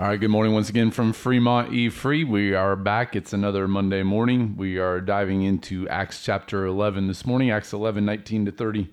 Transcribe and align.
All 0.00 0.06
right, 0.06 0.18
good 0.18 0.30
morning 0.30 0.54
once 0.54 0.70
again 0.70 0.90
from 0.90 1.12
Fremont 1.12 1.74
E 1.74 1.90
Free. 1.90 2.24
We 2.24 2.54
are 2.54 2.74
back. 2.74 3.14
It's 3.14 3.34
another 3.34 3.68
Monday 3.68 4.02
morning. 4.02 4.56
We 4.56 4.78
are 4.78 4.98
diving 4.98 5.42
into 5.42 5.86
Acts 5.90 6.24
chapter 6.24 6.64
11 6.64 7.06
this 7.06 7.26
morning, 7.26 7.50
Acts 7.50 7.74
11, 7.74 8.02
19 8.06 8.46
to 8.46 8.50
30, 8.50 8.88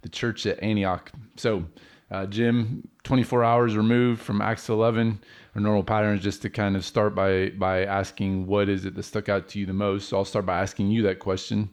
the 0.00 0.08
church 0.08 0.46
at 0.46 0.62
Antioch. 0.62 1.12
So, 1.36 1.66
uh, 2.10 2.24
Jim, 2.24 2.88
24 3.02 3.44
hours 3.44 3.76
removed 3.76 4.22
from 4.22 4.40
Acts 4.40 4.70
11. 4.70 5.20
Our 5.54 5.60
normal 5.60 5.84
pattern 5.84 6.16
is 6.16 6.24
just 6.24 6.40
to 6.40 6.48
kind 6.48 6.74
of 6.74 6.86
start 6.86 7.14
by 7.14 7.50
by 7.50 7.84
asking 7.84 8.46
what 8.46 8.70
is 8.70 8.86
it 8.86 8.94
that 8.94 9.02
stuck 9.02 9.28
out 9.28 9.48
to 9.48 9.58
you 9.58 9.66
the 9.66 9.74
most. 9.74 10.08
So 10.08 10.16
I'll 10.16 10.24
start 10.24 10.46
by 10.46 10.58
asking 10.58 10.90
you 10.90 11.02
that 11.02 11.18
question, 11.18 11.68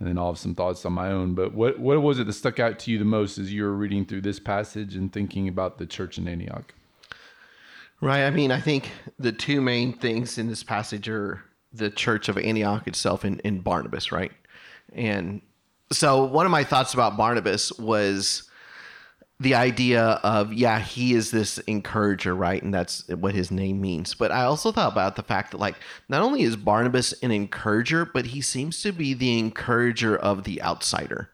and 0.00 0.08
then 0.08 0.18
I'll 0.18 0.32
have 0.32 0.38
some 0.38 0.56
thoughts 0.56 0.84
on 0.84 0.92
my 0.92 1.12
own. 1.12 1.36
But 1.36 1.54
what 1.54 1.78
what 1.78 2.02
was 2.02 2.18
it 2.18 2.26
that 2.26 2.32
stuck 2.32 2.58
out 2.58 2.80
to 2.80 2.90
you 2.90 2.98
the 2.98 3.04
most 3.04 3.38
as 3.38 3.52
you 3.52 3.62
were 3.62 3.76
reading 3.76 4.04
through 4.04 4.22
this 4.22 4.40
passage 4.40 4.96
and 4.96 5.12
thinking 5.12 5.46
about 5.46 5.78
the 5.78 5.86
church 5.86 6.18
in 6.18 6.26
Antioch? 6.26 6.74
Right. 8.04 8.24
I 8.24 8.30
mean, 8.30 8.50
I 8.50 8.60
think 8.60 8.90
the 9.18 9.32
two 9.32 9.62
main 9.62 9.94
things 9.94 10.36
in 10.36 10.46
this 10.46 10.62
passage 10.62 11.08
are 11.08 11.42
the 11.72 11.88
church 11.88 12.28
of 12.28 12.36
Antioch 12.36 12.86
itself 12.86 13.24
and, 13.24 13.40
and 13.46 13.64
Barnabas, 13.64 14.12
right? 14.12 14.30
And 14.92 15.40
so 15.90 16.24
one 16.24 16.44
of 16.44 16.52
my 16.52 16.64
thoughts 16.64 16.92
about 16.92 17.16
Barnabas 17.16 17.72
was 17.78 18.48
the 19.40 19.54
idea 19.54 20.20
of, 20.22 20.52
yeah, 20.52 20.80
he 20.80 21.14
is 21.14 21.30
this 21.30 21.56
encourager, 21.60 22.34
right? 22.34 22.62
And 22.62 22.74
that's 22.74 23.08
what 23.08 23.34
his 23.34 23.50
name 23.50 23.80
means. 23.80 24.12
But 24.12 24.30
I 24.30 24.44
also 24.44 24.70
thought 24.70 24.92
about 24.92 25.16
the 25.16 25.22
fact 25.22 25.52
that, 25.52 25.58
like, 25.58 25.76
not 26.10 26.20
only 26.20 26.42
is 26.42 26.56
Barnabas 26.56 27.14
an 27.22 27.30
encourager, 27.30 28.04
but 28.04 28.26
he 28.26 28.42
seems 28.42 28.82
to 28.82 28.92
be 28.92 29.14
the 29.14 29.38
encourager 29.38 30.14
of 30.14 30.44
the 30.44 30.62
outsider. 30.62 31.30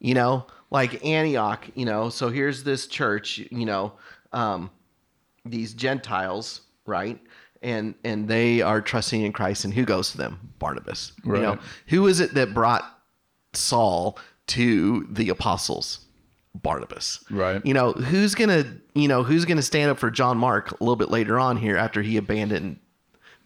You 0.00 0.14
know, 0.14 0.46
like 0.70 1.04
Antioch, 1.04 1.68
you 1.74 1.84
know, 1.84 2.08
so 2.08 2.30
here's 2.30 2.64
this 2.64 2.86
church, 2.86 3.38
you 3.50 3.66
know, 3.66 3.92
um, 4.32 4.70
these 5.44 5.74
Gentiles, 5.74 6.62
right? 6.86 7.18
And 7.62 7.94
and 8.04 8.28
they 8.28 8.60
are 8.60 8.80
trusting 8.80 9.22
in 9.22 9.32
Christ, 9.32 9.64
and 9.64 9.74
who 9.74 9.84
goes 9.84 10.12
to 10.12 10.18
them? 10.18 10.52
Barnabas. 10.58 11.12
You 11.24 11.42
know, 11.42 11.58
who 11.86 12.06
is 12.06 12.20
it 12.20 12.34
that 12.34 12.54
brought 12.54 12.84
Saul 13.52 14.18
to 14.48 15.06
the 15.10 15.28
apostles? 15.28 16.04
Barnabas. 16.54 17.24
Right. 17.30 17.64
You 17.64 17.74
know, 17.74 17.92
who's 17.92 18.34
gonna 18.34 18.64
you 18.94 19.08
know, 19.08 19.22
who's 19.22 19.44
gonna 19.44 19.62
stand 19.62 19.90
up 19.90 19.98
for 19.98 20.10
John 20.10 20.38
Mark 20.38 20.70
a 20.72 20.82
little 20.82 20.96
bit 20.96 21.10
later 21.10 21.38
on 21.38 21.56
here 21.56 21.76
after 21.76 22.02
he 22.02 22.16
abandoned 22.16 22.78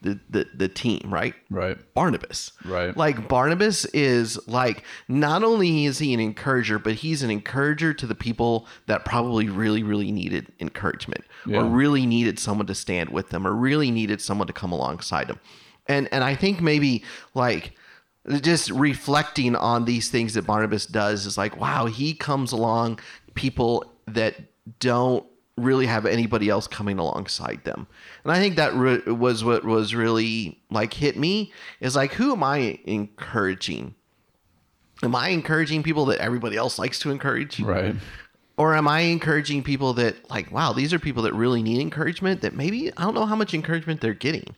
the 0.03 0.20
the, 0.28 0.47
the 0.55 0.69
team, 0.69 1.00
right? 1.06 1.34
Right. 1.50 1.77
Barnabas. 1.95 2.53
Right. 2.64 2.97
Like 2.97 3.28
Barnabas 3.28 3.84
is 3.86 4.39
like 4.48 4.83
not 5.09 5.42
only 5.42 5.84
is 5.86 5.98
he 5.98 6.12
an 6.12 6.20
encourager, 6.20 6.78
but 6.78 6.94
he's 6.94 7.22
an 7.22 7.31
encourager 7.31 7.94
to 7.94 8.06
the 8.06 8.14
people 8.14 8.67
that 8.86 9.05
probably 9.05 9.48
really, 9.48 9.83
really 9.83 10.12
needed 10.12 10.53
encouragement 10.61 11.25
Yeah. 11.47 11.61
or 11.61 11.64
really 11.64 12.05
needed 12.06 12.39
someone 12.39 12.67
to 12.67 12.75
stand 12.75 13.11
with 13.11 13.31
them 13.31 13.47
or 13.47 13.53
really 13.53 13.91
needed 13.91 14.20
someone 14.20 14.47
to 14.48 14.53
come 14.53 14.72
alongside 14.72 15.28
them. 15.28 15.41
And 15.86 16.09
and 16.12 16.22
I 16.25 16.34
think 16.34 16.61
maybe 16.61 17.03
like 17.34 17.72
just 18.41 18.70
reflecting 18.70 19.56
on 19.56 19.84
these 19.84 20.09
things 20.11 20.34
that 20.34 20.47
Barnabas 20.47 20.87
does 20.87 21.27
is 21.27 21.37
like, 21.37 21.56
wow, 21.61 21.87
he 21.87 22.14
comes 22.14 22.53
along 22.53 23.00
people 23.34 23.84
that 24.06 24.37
don't 24.78 25.25
really 25.56 25.86
have 25.86 26.06
anybody 26.06 26.48
else 26.48 26.67
coming 26.67 26.98
alongside 26.98 27.62
them. 27.64 27.86
And 28.25 28.33
I 28.33 28.39
think 28.39 28.56
that 28.56 28.75
re- 28.75 29.03
was 29.06 29.45
what 29.45 29.64
was 29.64 29.94
really 29.94 30.59
like 30.70 30.94
hit 30.94 31.19
me 31.19 31.53
is 31.81 31.94
like, 31.94 32.14
who 32.14 32.33
am 32.33 32.42
I 32.42 32.78
encouraging? 32.84 33.94
Am 35.03 35.14
I 35.14 35.28
encouraging 35.28 35.83
people 35.83 36.06
that 36.06 36.20
everybody 36.20 36.56
else 36.56 36.78
likes 36.78 36.98
to 37.00 37.11
encourage? 37.11 37.61
Right. 37.61 37.94
Or 38.56 38.75
am 38.75 38.86
I 38.86 39.00
encouraging 39.00 39.62
people 39.62 39.92
that 39.94 40.31
like, 40.31 40.50
wow, 40.53 40.72
these 40.72 40.94
are 40.94 40.98
people 40.98 41.22
that 41.25 41.34
really 41.34 41.62
need 41.62 41.81
encouragement 41.81 42.42
that 42.42 42.55
maybe 42.55 42.92
I 42.97 43.03
don't 43.03 43.14
know 43.14 43.27
how 43.27 43.37
much 43.37 43.55
encouragement 43.55 44.00
they're 44.00 44.15
getting. 44.15 44.54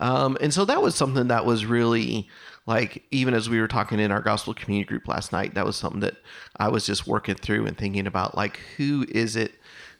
Um, 0.00 0.36
and 0.40 0.52
so 0.52 0.64
that 0.64 0.82
was 0.82 0.94
something 0.94 1.28
that 1.28 1.44
was 1.44 1.66
really 1.66 2.28
like, 2.66 3.04
even 3.10 3.34
as 3.34 3.48
we 3.48 3.60
were 3.60 3.68
talking 3.68 4.00
in 4.00 4.10
our 4.10 4.22
gospel 4.22 4.54
community 4.54 4.88
group 4.88 5.06
last 5.06 5.32
night, 5.32 5.54
that 5.54 5.66
was 5.66 5.76
something 5.76 6.00
that 6.00 6.16
I 6.56 6.68
was 6.68 6.86
just 6.86 7.06
working 7.06 7.34
through 7.34 7.66
and 7.66 7.76
thinking 7.76 8.06
about 8.06 8.36
like, 8.36 8.58
who 8.76 9.04
is 9.08 9.36
it 9.36 9.52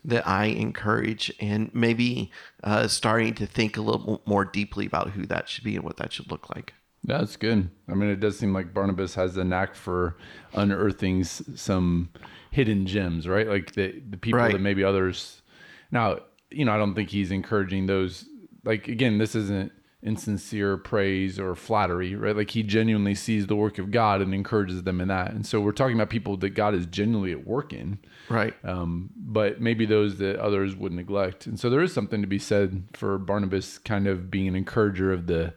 that 0.05 0.27
I 0.27 0.47
encourage 0.47 1.33
and 1.41 1.71
maybe 1.75 2.31
uh, 2.65 2.89
starting 2.89 3.35
to 3.35 3.47
think 3.47 3.77
a 3.77 3.83
little 3.83 4.21
more 4.27 4.45
deeply 4.45 4.87
about 4.87 5.11
who 5.11 5.27
that 5.27 5.49
should 5.49 5.65
be 5.65 5.77
and 5.77 5.85
what 5.85 5.97
that 5.99 6.13
should 6.13 6.31
look 6.31 6.51
like. 6.55 6.75
Yeah, 7.05 7.19
that's 7.19 7.37
good. 7.37 7.69
I 7.89 7.95
mean, 7.95 8.11
it 8.11 8.21
does 8.21 8.39
seem 8.39 8.53
like 8.53 8.73
Barnabas 8.75 9.15
has 9.17 9.37
a 9.37 9.45
knack 9.45 9.75
for 9.75 10.17
unearthing 10.55 11.25
some 11.25 12.11
hidden 12.51 12.87
gems, 12.87 13.27
right? 13.27 13.49
Like 13.49 13.73
the 13.73 14.01
the 14.11 14.17
people 14.17 14.39
Right. 14.39 14.53
that 14.53 14.61
maybe 14.61 14.85
others. 14.85 15.43
Now, 15.91 16.19
you 16.51 16.65
know, 16.65 16.73
I 16.73 16.77
don't 16.77 16.95
think 16.95 17.11
he's 17.11 17.31
encouraging 17.33 17.87
those. 17.87 18.25
Like 18.65 18.87
again, 18.89 19.19
this 19.19 19.35
isn't 19.35 19.73
insincere 20.03 20.77
praise 20.77 21.39
or 21.39 21.55
flattery, 21.55 22.15
right? 22.17 22.35
Like 22.37 22.51
he 22.51 22.63
genuinely 22.65 23.15
sees 23.15 23.47
the 23.47 23.55
work 23.57 23.79
of 23.79 23.91
God 23.93 24.21
and 24.21 24.35
encourages 24.35 24.83
them 24.83 25.01
in 25.01 25.09
that. 25.09 25.31
And 25.33 25.47
so 25.47 25.61
we're 25.61 25.73
talking 25.73 25.95
about 25.97 26.11
people 26.11 26.37
that 26.39 26.51
God 26.51 26.75
is 26.75 26.87
genuinely 26.87 27.33
at 27.33 27.47
work 27.47 27.73
in. 27.73 27.99
Right. 28.29 28.55
um, 28.65 29.11
but 29.17 29.61
maybe 29.61 29.85
those 29.87 30.19
that 30.19 30.37
others 30.41 30.75
would 30.75 30.93
neglect. 30.93 31.47
And 31.47 31.59
so 31.61 31.71
there 31.71 31.83
is 31.83 31.93
something 31.93 32.21
to 32.21 32.27
be 32.27 32.39
said 32.39 32.85
for 32.95 33.19
Barnabas 33.19 33.79
kind 33.79 34.07
of 34.09 34.31
being 34.31 34.49
an 34.49 34.57
encourager 34.57 35.12
of 35.12 35.27
the 35.27 35.55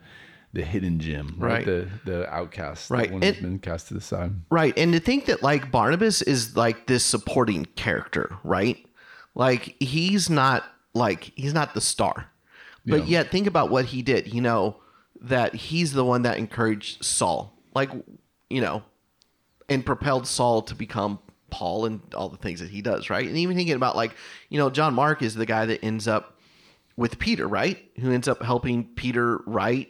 the 0.54 0.64
hidden 0.64 1.00
gem, 1.02 1.36
right? 1.38 1.52
Right. 1.52 1.66
The 1.66 1.90
the 2.06 2.34
outcast, 2.34 2.90
Right. 2.90 3.08
the 3.10 3.14
one 3.16 3.24
And- 3.24 3.42
been 3.42 3.60
cast 3.60 3.90
to 3.90 3.94
the 3.94 4.00
side. 4.00 4.32
Right. 4.50 4.74
And 4.78 4.94
to 4.94 5.00
think 5.02 5.26
that 5.26 5.44
like 5.44 5.70
Barnabas 5.70 6.22
is 6.22 6.56
like 6.56 6.88
this 6.88 7.04
supporting 7.04 7.66
character, 7.76 8.38
right? 8.44 8.78
Like 9.36 9.76
he's 9.82 10.30
not 10.30 10.64
like 10.94 11.34
he's 11.36 11.54
not 11.54 11.74
the 11.74 11.82
star. 11.82 12.28
But 12.86 13.02
Yeah. 13.02 13.20
yet 13.20 13.32
think 13.32 13.48
about 13.48 13.70
what 13.70 13.86
he 13.86 14.02
did, 14.02 14.34
you 14.34 14.42
know, 14.42 14.78
that 15.22 15.56
he's 15.56 15.94
the 15.94 16.06
one 16.06 16.22
that 16.24 16.38
encouraged 16.38 17.04
Saul. 17.04 17.58
Like, 17.74 17.90
you 18.50 18.62
know, 18.62 18.84
and 19.68 19.86
propelled 19.86 20.28
Saul 20.28 20.62
to 20.64 20.76
become 20.76 21.20
Paul 21.50 21.86
and 21.86 22.02
all 22.14 22.30
the 22.30 22.38
things 22.38 22.60
that 22.60 22.70
he 22.70 22.82
does, 22.82 23.10
right? 23.10 23.28
And 23.28 23.38
even 23.38 23.56
thinking 23.56 23.76
about 23.76 23.96
like, 23.96 24.12
you 24.50 24.58
know, 24.60 24.70
John 24.70 24.94
Mark 24.94 25.22
is 25.22 25.36
the 25.36 25.46
guy 25.46 25.66
that 25.66 25.84
ends 25.84 26.08
up 26.08 26.38
with 26.96 27.18
Peter, 27.18 27.48
right? 27.48 27.78
Who 28.00 28.12
ends 28.12 28.28
up 28.28 28.42
helping 28.44 28.86
Peter 28.96 29.40
write 29.46 29.90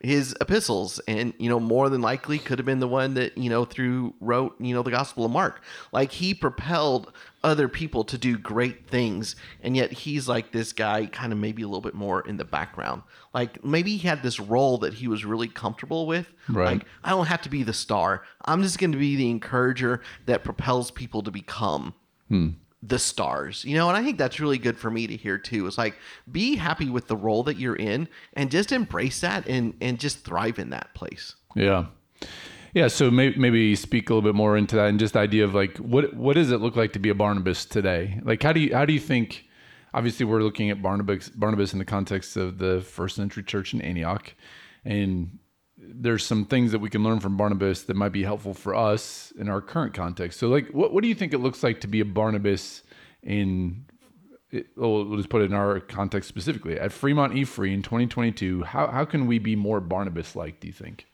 his 0.00 0.34
epistles 0.40 0.98
and 1.06 1.34
you 1.38 1.48
know 1.50 1.60
more 1.60 1.90
than 1.90 2.00
likely 2.00 2.38
could 2.38 2.58
have 2.58 2.64
been 2.64 2.80
the 2.80 2.88
one 2.88 3.14
that 3.14 3.36
you 3.36 3.50
know 3.50 3.66
through 3.66 4.14
wrote 4.20 4.58
you 4.58 4.74
know 4.74 4.82
the 4.82 4.90
gospel 4.90 5.26
of 5.26 5.30
mark. 5.30 5.60
Like 5.92 6.12
he 6.12 6.32
propelled 6.32 7.12
other 7.44 7.68
people 7.68 8.04
to 8.04 8.18
do 8.18 8.38
great 8.38 8.86
things 8.86 9.36
and 9.62 9.76
yet 9.76 9.92
he's 9.92 10.28
like 10.28 10.52
this 10.52 10.72
guy 10.72 11.06
kind 11.06 11.32
of 11.32 11.38
maybe 11.38 11.62
a 11.62 11.66
little 11.66 11.80
bit 11.82 11.94
more 11.94 12.22
in 12.22 12.38
the 12.38 12.44
background. 12.44 13.02
Like 13.34 13.62
maybe 13.62 13.96
he 13.96 14.08
had 14.08 14.22
this 14.22 14.40
role 14.40 14.78
that 14.78 14.94
he 14.94 15.06
was 15.06 15.24
really 15.24 15.48
comfortable 15.48 16.06
with. 16.06 16.26
Right. 16.48 16.78
like 16.78 16.86
i 17.04 17.10
don't 17.10 17.26
have 17.26 17.42
to 17.42 17.50
be 17.50 17.62
the 17.62 17.74
star. 17.74 18.24
I'm 18.46 18.62
just 18.62 18.78
going 18.78 18.92
to 18.92 18.98
be 18.98 19.16
the 19.16 19.30
encourager 19.30 20.00
that 20.26 20.44
propels 20.44 20.90
people 20.90 21.22
to 21.22 21.30
become 21.30 21.94
hmm. 22.28 22.50
The 22.82 22.98
stars 22.98 23.64
you 23.64 23.76
know 23.76 23.88
and 23.88 23.96
i 23.96 24.02
think 24.02 24.16
that's 24.16 24.40
really 24.40 24.56
good 24.56 24.78
for 24.78 24.90
me 24.90 25.06
to 25.06 25.16
hear 25.16 25.36
too 25.36 25.66
it's 25.66 25.76
like 25.76 25.96
be 26.30 26.56
happy 26.56 26.88
with 26.88 27.08
the 27.08 27.16
role 27.16 27.42
that 27.42 27.58
you're 27.58 27.76
in 27.76 28.08
and 28.32 28.50
just 28.50 28.72
embrace 28.72 29.20
that 29.20 29.46
and 29.46 29.74
and 29.80 29.98
just 30.00 30.24
thrive 30.24 30.58
in 30.58 30.70
that 30.70 30.92
place 30.94 31.34
Yeah. 31.54 31.86
Yeah, 32.72 32.86
so 32.86 33.10
maybe, 33.10 33.36
maybe 33.36 33.74
speak 33.74 34.10
a 34.10 34.14
little 34.14 34.28
bit 34.28 34.36
more 34.36 34.56
into 34.56 34.76
that 34.76 34.86
and 34.86 34.98
just 34.98 35.14
the 35.14 35.18
idea 35.20 35.44
of 35.44 35.54
like 35.54 35.76
what 35.78 36.14
what 36.14 36.34
does 36.34 36.52
it 36.52 36.60
look 36.60 36.76
like 36.76 36.92
to 36.92 36.98
be 36.98 37.08
a 37.08 37.14
Barnabas 37.14 37.64
today? 37.64 38.20
Like 38.22 38.42
how 38.42 38.52
do 38.52 38.60
you 38.60 38.74
how 38.74 38.84
do 38.84 38.92
you 38.92 39.00
think 39.00 39.44
obviously 39.92 40.24
we're 40.24 40.42
looking 40.42 40.70
at 40.70 40.80
Barnabas 40.80 41.30
Barnabas 41.30 41.72
in 41.72 41.80
the 41.80 41.84
context 41.84 42.36
of 42.36 42.58
the 42.58 42.80
first 42.80 43.16
century 43.16 43.42
church 43.42 43.74
in 43.74 43.80
Antioch 43.80 44.34
and 44.84 45.38
there's 45.82 46.24
some 46.24 46.44
things 46.44 46.72
that 46.72 46.78
we 46.78 46.90
can 46.90 47.02
learn 47.02 47.20
from 47.20 47.36
Barnabas 47.36 47.82
that 47.84 47.96
might 47.96 48.12
be 48.12 48.22
helpful 48.22 48.54
for 48.54 48.74
us 48.74 49.32
in 49.38 49.48
our 49.48 49.60
current 49.60 49.94
context. 49.94 50.38
So 50.38 50.48
like 50.48 50.68
what 50.70 50.92
what 50.92 51.02
do 51.02 51.08
you 51.08 51.14
think 51.14 51.32
it 51.32 51.38
looks 51.38 51.62
like 51.62 51.80
to 51.80 51.86
be 51.88 52.00
a 52.00 52.04
Barnabas 52.04 52.82
in 53.22 53.84
it, 54.50 54.66
well, 54.76 55.04
we'll 55.04 55.16
just 55.16 55.28
put 55.28 55.42
it 55.42 55.44
in 55.44 55.54
our 55.54 55.78
context 55.80 56.28
specifically 56.28 56.78
at 56.78 56.92
Fremont 56.92 57.36
E 57.36 57.44
Free 57.44 57.72
in 57.72 57.82
2022. 57.82 58.62
How 58.64 58.88
how 58.88 59.04
can 59.04 59.26
we 59.26 59.38
be 59.38 59.56
more 59.56 59.80
Barnabas 59.80 60.34
like? 60.36 60.60
Do 60.60 60.66
you 60.66 60.72
think? 60.72 61.06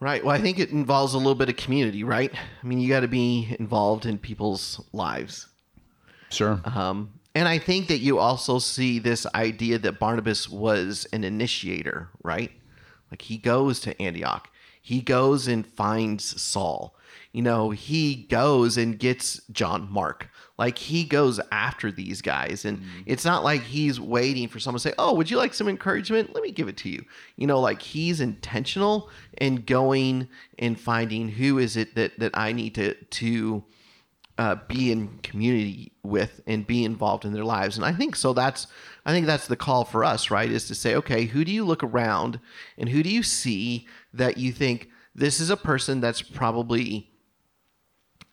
right 0.00 0.24
well 0.24 0.34
i 0.34 0.40
think 0.40 0.58
it 0.58 0.70
involves 0.70 1.14
a 1.14 1.16
little 1.16 1.36
bit 1.36 1.48
of 1.48 1.56
community 1.56 2.02
right 2.02 2.32
i 2.34 2.66
mean 2.66 2.80
you 2.80 2.88
got 2.88 3.00
to 3.00 3.08
be 3.08 3.54
involved 3.60 4.04
in 4.06 4.18
people's 4.18 4.80
lives 4.92 5.46
Sure. 6.30 6.60
um, 6.64 7.12
and 7.36 7.46
i 7.46 7.58
think 7.58 7.86
that 7.86 7.98
you 7.98 8.18
also 8.18 8.58
see 8.58 8.98
this 8.98 9.24
idea 9.36 9.78
that 9.78 10.00
barnabas 10.00 10.48
was 10.48 11.06
an 11.12 11.22
initiator 11.22 12.08
right 12.24 12.50
like 13.10 13.22
he 13.22 13.36
goes 13.36 13.80
to 13.80 14.00
antioch. 14.00 14.48
He 14.80 15.00
goes 15.00 15.48
and 15.48 15.66
finds 15.66 16.40
saul. 16.40 16.96
You 17.32 17.42
know 17.42 17.70
he 17.70 18.14
goes 18.14 18.76
and 18.76 18.98
gets 18.98 19.40
john 19.50 19.90
mark. 19.90 20.28
Like 20.56 20.78
he 20.78 21.04
goes 21.04 21.40
after 21.50 21.90
these 21.90 22.22
guys 22.22 22.64
and 22.64 22.78
mm-hmm. 22.78 23.00
it's 23.06 23.24
not 23.24 23.42
like 23.42 23.62
he's 23.62 23.98
waiting 23.98 24.46
for 24.46 24.60
someone 24.60 24.78
to 24.78 24.88
say 24.88 24.94
oh 24.98 25.14
would 25.14 25.30
you 25.30 25.36
like 25.36 25.54
some 25.54 25.68
encouragement? 25.68 26.34
Let 26.34 26.42
me 26.42 26.52
give 26.52 26.68
it 26.68 26.76
to 26.78 26.88
you. 26.88 27.04
You 27.36 27.46
know 27.46 27.60
like 27.60 27.82
he's 27.82 28.20
intentional 28.20 29.10
in 29.38 29.56
going 29.56 30.28
and 30.58 30.78
finding 30.78 31.28
who 31.28 31.58
is 31.58 31.76
it 31.76 31.94
that 31.94 32.18
that 32.18 32.36
i 32.36 32.52
need 32.52 32.74
to 32.76 32.94
to 32.94 33.64
uh, 34.36 34.56
be 34.68 34.90
in 34.90 35.18
community 35.18 35.92
with 36.02 36.40
and 36.46 36.66
be 36.66 36.84
involved 36.84 37.24
in 37.24 37.32
their 37.32 37.44
lives. 37.44 37.76
And 37.76 37.84
I 37.84 37.92
think 37.92 38.16
so. 38.16 38.32
That's 38.32 38.66
I 39.06 39.12
think 39.12 39.26
that's 39.26 39.46
the 39.46 39.56
call 39.56 39.84
for 39.84 40.02
us, 40.02 40.30
right? 40.30 40.50
Is 40.50 40.66
to 40.68 40.74
say, 40.74 40.94
okay, 40.96 41.26
who 41.26 41.44
do 41.44 41.52
you 41.52 41.64
look 41.64 41.82
around 41.82 42.40
and 42.78 42.88
who 42.88 43.02
do 43.02 43.10
you 43.10 43.22
see 43.22 43.86
that 44.12 44.36
you 44.38 44.52
think 44.52 44.88
this 45.14 45.38
is 45.40 45.50
a 45.50 45.56
person 45.56 46.00
that's 46.00 46.22
probably, 46.22 47.10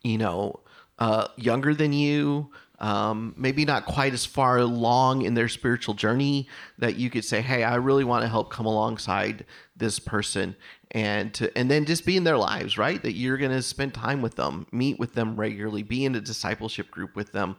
you 0.02 0.18
know, 0.18 0.62
uh, 0.98 1.28
younger 1.36 1.76
than 1.76 1.94
you, 1.94 2.50
um, 2.80 3.36
maybe 3.38 3.64
not 3.64 3.86
quite 3.86 4.14
as 4.14 4.26
far 4.26 4.58
along 4.58 5.22
in 5.22 5.36
their 5.36 5.48
spiritual 5.48 5.94
journey 5.94 6.48
that 6.80 6.96
you 6.96 7.12
could 7.12 7.24
say, 7.24 7.42
"Hey, 7.42 7.64
I 7.64 7.76
really 7.76 8.04
want 8.04 8.24
to 8.24 8.28
help 8.28 8.50
come 8.52 8.66
alongside 8.66 9.46
this 9.76 10.00
person," 10.00 10.56
and 10.92 11.34
to 11.36 11.58
and 11.58 11.72
then 11.72 11.86
just 11.86 12.06
be 12.06 12.18
in 12.18 12.24
their 12.24 12.38
lives, 12.38 12.78
right? 12.78 13.02
That 13.02 13.14
you're 13.14 13.38
going 13.38 13.52
to 13.52 13.62
spend 13.62 13.94
time 13.94 14.22
with 14.22 14.36
them, 14.36 14.68
meet 14.72 15.00
with 15.00 15.14
them 15.14 15.36
regularly, 15.36 15.84
be 15.84 16.06
in 16.06 16.16
a 16.16 16.22
discipleship 16.22 16.92
group 16.92 17.16
with 17.16 17.32
them, 17.32 17.56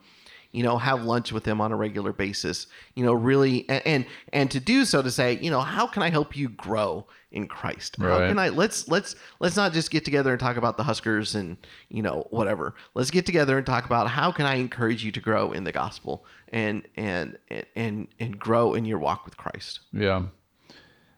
you 0.50 0.62
know, 0.62 0.76
have 0.76 1.02
lunch 1.04 1.32
with 1.32 1.44
them 1.44 1.60
on 1.60 1.72
a 1.72 1.76
regular 1.76 2.12
basis, 2.12 2.66
you 2.94 3.04
know, 3.04 3.14
really, 3.14 3.66
and 3.68 3.86
and, 3.86 4.06
and 4.32 4.50
to 4.50 4.60
do 4.60 4.84
so 4.84 5.00
to 5.02 5.10
say, 5.10 5.38
you 5.40 5.50
know, 5.50 5.60
how 5.60 5.86
can 5.86 6.02
I 6.02 6.10
help 6.10 6.36
you 6.36 6.50
grow 6.50 7.06
in 7.30 7.48
Christ? 7.48 7.96
How 7.98 8.18
Right. 8.18 8.28
can 8.28 8.38
I 8.38 8.50
let's 8.50 8.86
let's 8.88 9.16
let's 9.40 9.56
not 9.56 9.72
just 9.72 9.90
get 9.90 10.04
together 10.04 10.32
and 10.32 10.38
talk 10.38 10.58
about 10.58 10.76
the 10.76 10.82
Huskers 10.82 11.34
and 11.34 11.56
you 11.88 12.02
know 12.02 12.26
whatever. 12.28 12.74
Let's 12.94 13.10
get 13.10 13.24
together 13.24 13.56
and 13.56 13.64
talk 13.66 13.86
about 13.86 14.08
how 14.08 14.30
can 14.30 14.44
I 14.44 14.56
encourage 14.56 15.02
you 15.02 15.12
to 15.12 15.20
grow 15.20 15.52
in 15.52 15.64
the 15.64 15.72
gospel 15.72 16.26
and 16.48 16.86
and 16.96 17.38
and 17.48 17.64
and, 17.74 18.08
and 18.20 18.38
grow 18.38 18.74
in 18.74 18.84
your 18.84 18.98
walk 18.98 19.24
with 19.24 19.38
Christ. 19.38 19.80
Yeah. 19.94 20.24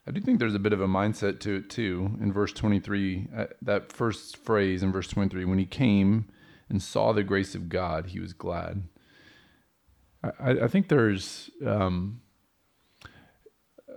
I 0.06 0.11
do 0.11 0.21
think 0.21 0.39
there's 0.39 0.55
a 0.55 0.59
bit 0.59 0.73
of 0.75 0.81
a 0.81 0.87
mindset 0.87 1.41
to 1.41 1.56
it 1.56 1.71
too. 1.71 2.19
In 2.21 2.33
verse 2.33 2.53
23, 2.53 3.29
uh, 3.35 3.47
that 3.62 3.91
first 3.91 4.37
phrase 4.37 4.83
in 4.83 4.93
verse 4.93 5.09
23, 5.09 5.45
when 5.47 5.59
he 5.59 5.65
came 5.65 6.27
and 6.69 6.83
saw 6.83 7.12
the 7.12 7.23
grace 7.23 7.55
of 7.55 7.69
God, 7.69 8.06
he 8.09 8.21
was 8.21 8.33
glad. 8.33 8.83
I, 10.23 10.51
I- 10.65 10.69
think 10.69 10.89
there's 10.89 11.51
um, 11.67 12.21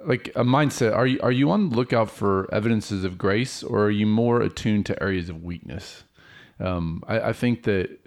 like 0.05 0.29
a 0.35 0.43
mindset. 0.43 0.95
Are 0.95 1.07
you 1.07 1.19
are 1.21 1.31
you 1.31 1.49
on 1.51 1.69
the 1.69 1.75
lookout 1.75 2.09
for 2.09 2.53
evidences 2.53 3.03
of 3.03 3.17
grace, 3.17 3.63
or 3.63 3.85
are 3.85 3.91
you 3.91 4.05
more 4.05 4.41
attuned 4.41 4.85
to 4.87 5.01
areas 5.03 5.29
of 5.29 5.43
weakness? 5.43 6.03
Um, 6.59 7.03
I, 7.07 7.19
I 7.29 7.33
think 7.33 7.63
that 7.63 7.99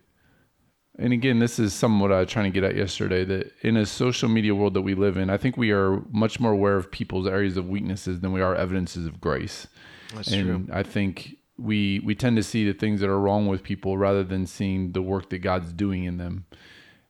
and 1.00 1.14
again, 1.14 1.38
this 1.38 1.58
is 1.58 1.72
somewhat 1.72 2.12
I 2.12 2.20
was 2.20 2.28
trying 2.28 2.44
to 2.44 2.50
get 2.50 2.62
at 2.62 2.76
yesterday 2.76 3.24
that 3.24 3.52
in 3.62 3.78
a 3.78 3.86
social 3.86 4.28
media 4.28 4.54
world 4.54 4.74
that 4.74 4.82
we 4.82 4.94
live 4.94 5.16
in, 5.16 5.30
I 5.30 5.38
think 5.38 5.56
we 5.56 5.70
are 5.70 6.02
much 6.10 6.38
more 6.38 6.52
aware 6.52 6.76
of 6.76 6.90
people's 6.90 7.26
areas 7.26 7.56
of 7.56 7.68
weaknesses 7.70 8.20
than 8.20 8.32
we 8.32 8.42
are 8.42 8.54
evidences 8.54 9.06
of 9.06 9.18
grace. 9.18 9.66
That's 10.14 10.30
and 10.30 10.70
I 10.70 10.82
think 10.82 11.38
we 11.56 12.00
we 12.04 12.14
tend 12.14 12.36
to 12.36 12.42
see 12.42 12.66
the 12.66 12.74
things 12.74 13.00
that 13.00 13.08
are 13.08 13.18
wrong 13.18 13.46
with 13.46 13.62
people 13.62 13.96
rather 13.96 14.22
than 14.22 14.46
seeing 14.46 14.92
the 14.92 15.00
work 15.00 15.30
that 15.30 15.38
God's 15.38 15.72
doing 15.72 16.04
in 16.04 16.18
them. 16.18 16.44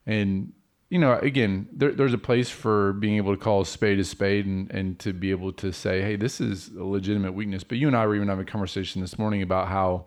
And 0.06 0.52
you 0.88 1.00
know, 1.00 1.18
again, 1.18 1.68
there, 1.72 1.90
there's 1.90 2.14
a 2.14 2.18
place 2.18 2.48
for 2.48 2.92
being 2.92 3.16
able 3.16 3.34
to 3.34 3.42
call 3.42 3.62
a 3.62 3.66
spade 3.66 3.98
a 3.98 4.04
spade 4.04 4.46
and, 4.46 4.70
and 4.70 5.00
to 5.00 5.12
be 5.12 5.32
able 5.32 5.52
to 5.54 5.72
say, 5.72 6.00
hey, 6.00 6.14
this 6.14 6.40
is 6.40 6.68
a 6.68 6.84
legitimate 6.84 7.32
weakness. 7.32 7.64
But 7.64 7.78
you 7.78 7.88
and 7.88 7.96
I 7.96 8.06
were 8.06 8.14
even 8.14 8.28
having 8.28 8.46
a 8.46 8.50
conversation 8.50 9.00
this 9.00 9.18
morning 9.18 9.42
about 9.42 9.66
how 9.66 10.06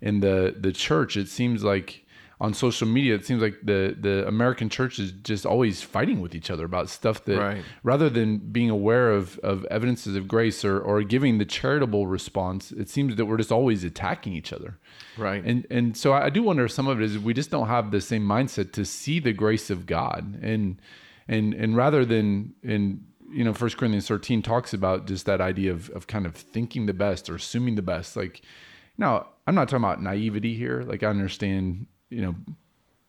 in 0.00 0.18
the 0.18 0.56
the 0.58 0.72
church 0.72 1.16
it 1.16 1.28
seems 1.28 1.62
like 1.62 2.04
on 2.40 2.54
social 2.54 2.88
media 2.88 3.14
it 3.14 3.26
seems 3.26 3.42
like 3.42 3.56
the 3.62 3.94
the 4.00 4.26
American 4.26 4.68
church 4.70 4.98
is 4.98 5.12
just 5.12 5.44
always 5.44 5.82
fighting 5.82 6.20
with 6.22 6.34
each 6.34 6.50
other 6.50 6.64
about 6.64 6.88
stuff 6.88 7.24
that 7.26 7.38
Right. 7.38 7.62
rather 7.82 8.08
than 8.08 8.38
being 8.38 8.70
aware 8.70 9.10
of 9.12 9.38
of 9.40 9.64
evidences 9.70 10.16
of 10.16 10.26
grace 10.26 10.64
or 10.64 10.80
or 10.80 11.02
giving 11.02 11.36
the 11.38 11.44
charitable 11.44 12.06
response, 12.06 12.72
it 12.72 12.88
seems 12.88 13.16
that 13.16 13.26
we're 13.26 13.36
just 13.36 13.52
always 13.52 13.84
attacking 13.84 14.32
each 14.32 14.52
other. 14.52 14.78
Right. 15.18 15.44
And 15.44 15.66
and 15.70 15.96
so 15.96 16.14
I 16.14 16.30
do 16.30 16.42
wonder 16.42 16.64
if 16.64 16.72
some 16.72 16.88
of 16.88 16.98
it 17.00 17.04
is 17.04 17.18
we 17.18 17.34
just 17.34 17.50
don't 17.50 17.68
have 17.68 17.90
the 17.90 18.00
same 18.00 18.22
mindset 18.26 18.72
to 18.72 18.84
see 18.86 19.20
the 19.20 19.34
grace 19.34 19.68
of 19.68 19.84
God 19.84 20.38
and 20.42 20.80
and 21.28 21.52
and 21.52 21.76
rather 21.76 22.06
than 22.06 22.54
in 22.62 23.04
you 23.30 23.44
know 23.44 23.52
First 23.52 23.76
Corinthians 23.76 24.08
13 24.08 24.40
talks 24.42 24.72
about 24.72 25.06
just 25.06 25.26
that 25.26 25.40
idea 25.42 25.72
of 25.72 25.90
of 25.90 26.06
kind 26.06 26.24
of 26.24 26.34
thinking 26.34 26.86
the 26.86 26.94
best 26.94 27.28
or 27.28 27.34
assuming 27.34 27.74
the 27.76 27.82
best 27.82 28.16
like 28.16 28.40
now 28.96 29.26
I'm 29.46 29.54
not 29.54 29.68
talking 29.68 29.84
about 29.84 30.02
naivety 30.02 30.54
here 30.54 30.82
like 30.82 31.02
I 31.02 31.08
understand 31.08 31.86
you 32.10 32.20
know 32.20 32.34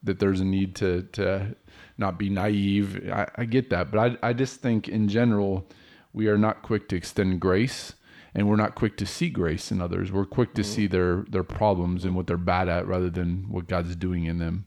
that 0.04 0.20
there's 0.20 0.40
a 0.40 0.46
need 0.46 0.76
to 0.76 1.04
to 1.12 1.56
not 1.98 2.18
be 2.18 2.30
naive. 2.30 3.10
I, 3.12 3.28
I 3.36 3.46
get 3.46 3.70
that 3.72 3.92
but 3.92 4.18
I, 4.24 4.30
I 4.30 4.34
just 4.34 4.62
think 4.62 4.88
in 4.88 5.08
general 5.08 5.68
we 6.14 6.28
are 6.28 6.38
not 6.38 6.62
quick 6.62 6.88
to 6.90 6.96
extend 6.96 7.40
grace 7.40 7.94
and 8.34 8.48
we're 8.48 8.56
not 8.56 8.76
quick 8.76 8.98
to 8.98 9.06
see 9.06 9.30
grace 9.30 9.72
in 9.72 9.82
others. 9.82 10.12
We're 10.12 10.26
quick 10.26 10.54
to 10.56 10.64
see 10.64 10.88
their 10.88 11.26
their 11.30 11.44
problems 11.44 12.06
and 12.06 12.16
what 12.16 12.28
they're 12.28 12.38
bad 12.38 12.70
at 12.70 12.88
rather 12.88 13.10
than 13.10 13.46
what 13.50 13.68
god's 13.68 13.96
doing 13.96 14.26
in 14.26 14.40
them. 14.40 14.66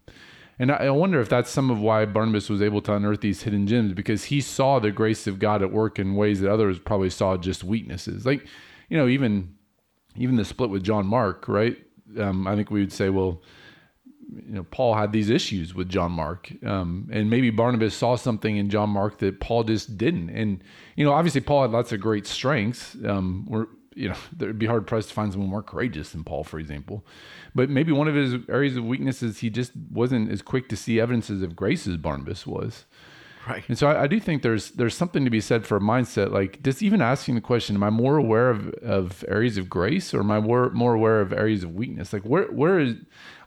And 0.58 0.70
I, 0.70 0.76
I 0.76 0.90
wonder 0.90 1.20
if 1.20 1.28
that's 1.28 1.50
some 1.50 1.70
of 1.70 1.80
why 1.80 2.04
barnabas 2.04 2.48
was 2.48 2.62
able 2.62 2.80
to 2.82 2.94
unearth 2.94 3.20
these 3.20 3.42
hidden 3.42 3.66
gems 3.66 3.92
because 3.92 4.24
he 4.24 4.40
saw 4.40 4.78
the 4.78 4.92
grace 4.92 5.26
of 5.26 5.38
god 5.38 5.62
at 5.62 5.72
work 5.72 5.98
in 5.98 6.14
ways 6.14 6.40
that 6.40 6.50
others 6.50 6.78
probably 6.78 7.10
saw 7.10 7.36
just 7.36 7.64
weaknesses. 7.64 8.26
Like 8.26 8.46
you 8.88 8.96
know 8.96 9.08
even 9.08 9.54
even 10.16 10.36
the 10.36 10.44
split 10.44 10.70
with 10.70 10.84
john 10.84 11.06
mark 11.06 11.48
right? 11.48 11.78
Um, 12.18 12.46
i 12.46 12.54
think 12.54 12.70
we 12.70 12.80
would 12.80 12.92
say 12.92 13.08
well 13.08 13.42
you 14.28 14.54
know, 14.54 14.64
Paul 14.64 14.94
had 14.94 15.12
these 15.12 15.30
issues 15.30 15.74
with 15.74 15.88
John 15.88 16.12
Mark, 16.12 16.52
um, 16.64 17.08
and 17.12 17.30
maybe 17.30 17.50
Barnabas 17.50 17.94
saw 17.94 18.16
something 18.16 18.56
in 18.56 18.70
John 18.70 18.90
Mark 18.90 19.18
that 19.18 19.40
Paul 19.40 19.64
just 19.64 19.96
didn't. 19.96 20.30
And 20.30 20.62
you 20.96 21.04
know, 21.04 21.12
obviously 21.12 21.40
Paul 21.40 21.62
had 21.62 21.70
lots 21.70 21.92
of 21.92 22.00
great 22.00 22.26
strengths. 22.26 22.96
Um, 23.04 23.46
we're 23.48 23.66
you 23.94 24.08
know, 24.08 24.16
it'd 24.40 24.58
be 24.58 24.66
hard 24.66 24.86
pressed 24.86 25.08
to 25.08 25.14
find 25.14 25.32
someone 25.32 25.50
more 25.50 25.62
courageous 25.62 26.10
than 26.10 26.24
Paul, 26.24 26.44
for 26.44 26.58
example. 26.58 27.04
But 27.54 27.70
maybe 27.70 27.92
one 27.92 28.08
of 28.08 28.14
his 28.14 28.34
areas 28.48 28.76
of 28.76 28.84
weaknesses, 28.84 29.38
he 29.38 29.50
just 29.50 29.72
wasn't 29.90 30.30
as 30.30 30.42
quick 30.42 30.68
to 30.70 30.76
see 30.76 31.00
evidences 31.00 31.42
of 31.42 31.56
grace 31.56 31.86
as 31.86 31.96
Barnabas 31.96 32.46
was. 32.46 32.84
Right. 33.46 33.64
And 33.68 33.76
so 33.76 33.88
I, 33.88 34.04
I 34.04 34.06
do 34.06 34.18
think 34.20 34.42
there's 34.42 34.70
there's 34.72 34.94
something 34.94 35.24
to 35.24 35.30
be 35.30 35.40
said 35.40 35.66
for 35.66 35.76
a 35.76 35.80
mindset 35.80 36.30
like 36.30 36.62
just 36.62 36.82
even 36.82 37.02
asking 37.02 37.34
the 37.34 37.40
question: 37.40 37.76
Am 37.76 37.82
I 37.82 37.90
more 37.90 38.16
aware 38.16 38.50
of, 38.50 38.68
of 38.74 39.24
areas 39.28 39.58
of 39.58 39.68
grace, 39.68 40.14
or 40.14 40.20
am 40.20 40.30
I 40.30 40.40
more 40.40 40.70
more 40.70 40.94
aware 40.94 41.20
of 41.20 41.32
areas 41.32 41.62
of 41.62 41.74
weakness? 41.74 42.12
Like 42.12 42.22
where 42.22 42.46
where 42.46 42.78
is 42.78 42.96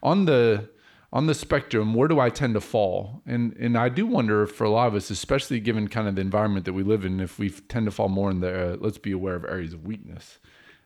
on 0.03 0.25
the 0.25 0.69
on 1.13 1.25
the 1.25 1.33
spectrum 1.33 1.93
where 1.93 2.07
do 2.07 2.19
I 2.19 2.29
tend 2.29 2.53
to 2.53 2.61
fall? 2.61 3.21
And 3.25 3.53
and 3.57 3.77
I 3.77 3.89
do 3.89 4.05
wonder 4.05 4.45
for 4.45 4.65
a 4.65 4.69
lot 4.69 4.87
of 4.87 4.95
us, 4.95 5.09
especially 5.09 5.59
given 5.59 5.87
kind 5.87 6.07
of 6.07 6.15
the 6.15 6.21
environment 6.21 6.65
that 6.65 6.73
we 6.73 6.83
live 6.83 7.03
in, 7.05 7.19
if 7.19 7.39
we 7.39 7.49
tend 7.49 7.85
to 7.85 7.91
fall 7.91 8.09
more 8.09 8.29
in 8.29 8.39
the 8.41 8.73
uh, 8.73 8.77
let's 8.79 8.97
be 8.99 9.11
aware 9.11 9.35
of 9.35 9.45
areas 9.45 9.73
of 9.73 9.85
weakness 9.85 10.37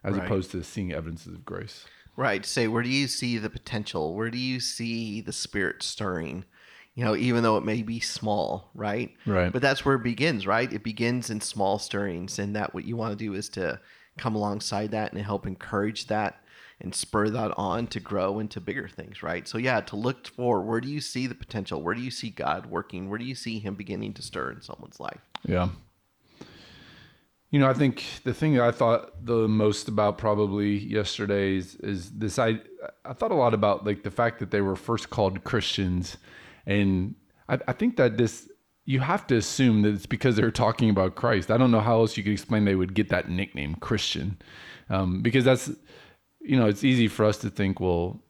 as 0.03 0.15
Right. 0.15 0.25
opposed 0.25 0.51
to 0.51 0.63
seeing 0.63 0.91
evidences 0.93 1.33
of 1.33 1.43
grace. 1.45 1.85
Right. 2.15 2.45
Say, 2.45 2.67
where 2.67 2.83
do 2.83 2.89
you 2.89 3.07
see 3.07 3.37
the 3.37 3.49
potential? 3.49 4.13
Where 4.15 4.29
do 4.29 4.37
you 4.37 4.59
see 4.59 5.21
the 5.21 5.31
spirit 5.33 5.81
stirring? 5.83 6.45
You 6.95 7.05
know, 7.05 7.15
even 7.15 7.41
though 7.41 7.57
it 7.57 7.63
may 7.63 7.83
be 7.83 7.99
small, 7.99 8.69
right? 8.75 9.11
Right. 9.25 9.51
But 9.51 9.61
that's 9.61 9.85
where 9.85 9.95
it 9.95 10.03
begins, 10.03 10.45
right? 10.45 10.71
It 10.71 10.83
begins 10.83 11.29
in 11.29 11.39
small 11.39 11.79
stirrings, 11.79 12.37
and 12.37 12.55
that 12.55 12.73
what 12.73 12.85
you 12.85 12.97
want 12.97 13.17
to 13.17 13.25
do 13.25 13.33
is 13.33 13.47
to 13.49 13.79
come 14.17 14.35
alongside 14.35 14.91
that 14.91 15.13
and 15.13 15.21
help 15.21 15.47
encourage 15.47 16.07
that 16.07 16.41
and 16.81 16.93
spur 16.95 17.29
that 17.29 17.53
on 17.57 17.87
to 17.87 17.99
grow 17.99 18.39
into 18.39 18.59
bigger 18.59 18.89
things, 18.89 19.23
right? 19.23 19.47
So 19.47 19.57
yeah, 19.57 19.81
to 19.81 19.95
look 19.95 20.27
for 20.27 20.61
where 20.61 20.81
do 20.81 20.89
you 20.89 20.99
see 20.99 21.27
the 21.27 21.35
potential? 21.35 21.81
Where 21.81 21.95
do 21.95 22.01
you 22.01 22.11
see 22.11 22.29
God 22.29 22.65
working? 22.65 23.09
Where 23.09 23.19
do 23.19 23.25
you 23.25 23.35
see 23.35 23.59
Him 23.59 23.75
beginning 23.75 24.13
to 24.15 24.21
stir 24.21 24.51
in 24.51 24.61
someone's 24.61 24.99
life? 24.99 25.21
Yeah. 25.45 25.69
You 27.51 27.59
know, 27.59 27.69
I 27.69 27.73
think 27.73 28.03
the 28.23 28.33
thing 28.33 28.55
that 28.55 28.63
I 28.63 28.71
thought 28.71 29.25
the 29.25 29.47
most 29.47 29.87
about 29.89 30.17
probably 30.17 30.77
yesterday 30.77 31.57
is, 31.57 31.75
is 31.75 32.11
this. 32.11 32.39
I 32.39 32.61
I 33.05 33.13
thought 33.13 33.31
a 33.31 33.35
lot 33.35 33.53
about 33.53 33.85
like 33.85 34.03
the 34.03 34.11
fact 34.11 34.39
that 34.39 34.51
they 34.51 34.61
were 34.61 34.77
first 34.77 35.09
called 35.09 35.43
Christians, 35.43 36.17
and 36.65 37.15
I, 37.47 37.59
I 37.67 37.73
think 37.73 37.97
that 37.97 38.17
this 38.17 38.49
you 38.85 38.99
have 38.99 39.27
to 39.27 39.35
assume 39.35 39.83
that 39.83 39.93
it's 39.93 40.05
because 40.05 40.35
they're 40.35 40.51
talking 40.51 40.89
about 40.89 41.15
Christ. 41.15 41.51
I 41.51 41.57
don't 41.57 41.71
know 41.71 41.81
how 41.81 41.99
else 41.99 42.17
you 42.17 42.23
could 42.23 42.33
explain 42.33 42.65
they 42.65 42.75
would 42.75 42.93
get 42.93 43.09
that 43.09 43.29
nickname 43.29 43.75
Christian, 43.75 44.41
um, 44.89 45.21
because 45.21 45.45
that's 45.45 45.69
you 46.39 46.57
know 46.57 46.67
it's 46.67 46.83
easy 46.83 47.07
for 47.07 47.25
us 47.25 47.37
to 47.39 47.49
think 47.49 47.79
well, 47.79 48.21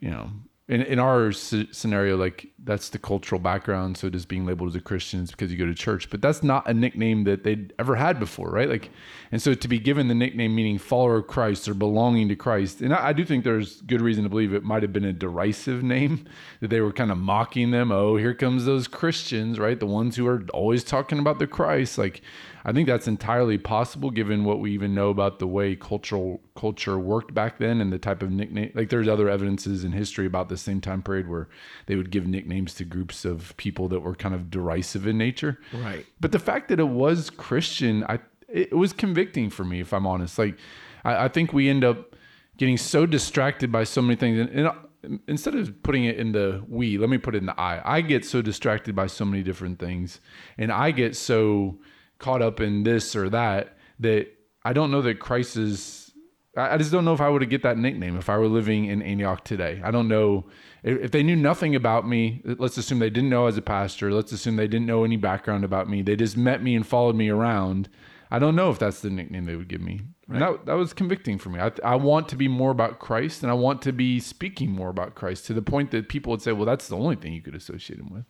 you 0.00 0.10
know. 0.10 0.30
In, 0.68 0.82
in 0.82 0.98
our 0.98 1.30
sce- 1.30 1.72
scenario, 1.72 2.16
like 2.16 2.48
that's 2.64 2.88
the 2.88 2.98
cultural 2.98 3.40
background, 3.40 3.96
so 3.96 4.10
just 4.10 4.26
being 4.26 4.44
labeled 4.44 4.70
as 4.70 4.74
a 4.74 4.80
Christian 4.80 5.20
is 5.20 5.30
because 5.30 5.52
you 5.52 5.56
go 5.56 5.64
to 5.64 5.74
church. 5.74 6.10
But 6.10 6.20
that's 6.20 6.42
not 6.42 6.68
a 6.68 6.74
nickname 6.74 7.22
that 7.24 7.44
they'd 7.44 7.72
ever 7.78 7.94
had 7.94 8.18
before, 8.18 8.50
right? 8.50 8.68
Like, 8.68 8.90
and 9.30 9.40
so 9.40 9.54
to 9.54 9.68
be 9.68 9.78
given 9.78 10.08
the 10.08 10.14
nickname 10.14 10.56
meaning 10.56 10.78
follower 10.78 11.18
of 11.18 11.28
Christ 11.28 11.68
or 11.68 11.74
belonging 11.74 12.28
to 12.30 12.36
Christ, 12.36 12.80
and 12.80 12.92
I, 12.92 13.08
I 13.08 13.12
do 13.12 13.24
think 13.24 13.44
there's 13.44 13.80
good 13.82 14.00
reason 14.00 14.24
to 14.24 14.30
believe 14.30 14.52
it 14.52 14.64
might 14.64 14.82
have 14.82 14.92
been 14.92 15.04
a 15.04 15.12
derisive 15.12 15.84
name 15.84 16.24
that 16.60 16.70
they 16.70 16.80
were 16.80 16.92
kind 16.92 17.12
of 17.12 17.18
mocking 17.18 17.70
them. 17.70 17.92
Oh, 17.92 18.16
here 18.16 18.34
comes 18.34 18.64
those 18.64 18.88
Christians, 18.88 19.60
right? 19.60 19.78
The 19.78 19.86
ones 19.86 20.16
who 20.16 20.26
are 20.26 20.44
always 20.52 20.82
talking 20.82 21.20
about 21.20 21.38
the 21.38 21.46
Christ. 21.46 21.96
Like, 21.96 22.22
I 22.66 22.72
think 22.72 22.88
that's 22.88 23.06
entirely 23.06 23.58
possible 23.58 24.10
given 24.10 24.42
what 24.42 24.58
we 24.58 24.72
even 24.72 24.92
know 24.92 25.08
about 25.10 25.38
the 25.38 25.46
way 25.46 25.76
cultural 25.76 26.40
culture 26.56 26.98
worked 26.98 27.32
back 27.32 27.58
then 27.58 27.80
and 27.80 27.92
the 27.92 27.98
type 27.98 28.24
of 28.24 28.32
nickname. 28.32 28.72
Like 28.74 28.90
there's 28.90 29.06
other 29.06 29.28
evidences 29.30 29.84
in 29.84 29.92
history 29.92 30.26
about 30.26 30.48
the 30.48 30.56
same 30.56 30.80
time 30.80 31.00
period 31.00 31.28
where 31.28 31.48
they 31.86 31.94
would 31.94 32.10
give 32.10 32.26
nicknames 32.26 32.74
to 32.74 32.84
groups 32.84 33.24
of 33.24 33.56
people 33.56 33.86
that 33.90 34.00
were 34.00 34.16
kind 34.16 34.34
of 34.34 34.50
derisive 34.50 35.06
in 35.06 35.16
nature. 35.16 35.60
Right. 35.72 36.04
But 36.20 36.32
the 36.32 36.40
fact 36.40 36.68
that 36.68 36.80
it 36.80 36.88
was 36.88 37.30
Christian, 37.30 38.04
I 38.08 38.18
it 38.48 38.76
was 38.76 38.92
convicting 38.92 39.48
for 39.48 39.64
me, 39.64 39.78
if 39.78 39.92
I'm 39.92 40.06
honest. 40.06 40.36
Like 40.36 40.58
I, 41.04 41.26
I 41.26 41.28
think 41.28 41.52
we 41.52 41.68
end 41.68 41.84
up 41.84 42.16
getting 42.56 42.78
so 42.78 43.06
distracted 43.06 43.70
by 43.70 43.84
so 43.84 44.02
many 44.02 44.16
things, 44.16 44.40
and, 44.40 44.72
and 45.04 45.20
instead 45.28 45.54
of 45.54 45.82
putting 45.84 46.04
it 46.04 46.18
in 46.18 46.32
the 46.32 46.64
we, 46.68 46.98
let 46.98 47.10
me 47.10 47.18
put 47.18 47.36
it 47.36 47.38
in 47.38 47.46
the 47.46 47.60
I. 47.60 47.98
I 47.98 48.00
get 48.00 48.24
so 48.24 48.42
distracted 48.42 48.96
by 48.96 49.06
so 49.06 49.24
many 49.24 49.44
different 49.44 49.78
things, 49.78 50.20
and 50.58 50.72
I 50.72 50.90
get 50.90 51.14
so 51.14 51.78
caught 52.18 52.42
up 52.42 52.60
in 52.60 52.82
this 52.82 53.14
or 53.14 53.28
that 53.30 53.76
that 54.00 54.28
I 54.64 54.72
don't 54.72 54.90
know 54.90 55.02
that 55.02 55.20
Christ 55.20 55.56
is. 55.56 56.12
I 56.56 56.78
just 56.78 56.90
don't 56.90 57.04
know 57.04 57.12
if 57.12 57.20
I 57.20 57.28
would 57.28 57.48
get 57.50 57.62
that 57.64 57.76
nickname 57.76 58.16
if 58.16 58.30
I 58.30 58.38
were 58.38 58.48
living 58.48 58.86
in 58.86 59.02
Antioch 59.02 59.44
today. 59.44 59.82
I 59.84 59.90
don't 59.90 60.08
know 60.08 60.46
if, 60.82 61.10
they 61.10 61.22
knew 61.22 61.36
nothing 61.36 61.74
about 61.74 62.08
me. 62.08 62.40
Let's 62.44 62.78
assume 62.78 62.98
they 62.98 63.10
didn't 63.10 63.28
know 63.28 63.46
as 63.46 63.58
a 63.58 63.62
pastor. 63.62 64.10
Let's 64.10 64.32
assume 64.32 64.56
they 64.56 64.66
didn't 64.66 64.86
know 64.86 65.04
any 65.04 65.18
background 65.18 65.64
about 65.64 65.86
me. 65.86 66.00
They 66.00 66.16
just 66.16 66.34
met 66.34 66.62
me 66.62 66.74
and 66.74 66.86
followed 66.86 67.14
me 67.14 67.28
around. 67.28 67.90
I 68.30 68.38
don't 68.38 68.56
know 68.56 68.70
if 68.70 68.78
that's 68.78 69.00
the 69.00 69.10
nickname 69.10 69.44
they 69.44 69.54
would 69.54 69.68
give 69.68 69.82
me. 69.82 70.00
And 70.28 70.40
that, 70.40 70.66
that 70.66 70.74
was 70.74 70.94
convicting 70.94 71.38
for 71.38 71.50
me. 71.50 71.60
I, 71.60 71.70
I 71.84 71.96
want 71.96 72.28
to 72.30 72.36
be 72.36 72.48
more 72.48 72.70
about 72.70 73.00
Christ 73.00 73.42
and 73.42 73.50
I 73.50 73.54
want 73.54 73.82
to 73.82 73.92
be 73.92 74.18
speaking 74.18 74.70
more 74.70 74.88
about 74.88 75.14
Christ 75.14 75.46
to 75.46 75.54
the 75.54 75.62
point 75.62 75.90
that 75.90 76.08
people 76.08 76.30
would 76.30 76.42
say, 76.42 76.52
well, 76.52 76.64
that's 76.64 76.88
the 76.88 76.96
only 76.96 77.16
thing 77.16 77.34
you 77.34 77.42
could 77.42 77.54
associate 77.54 78.00
him 78.00 78.10
with. 78.10 78.24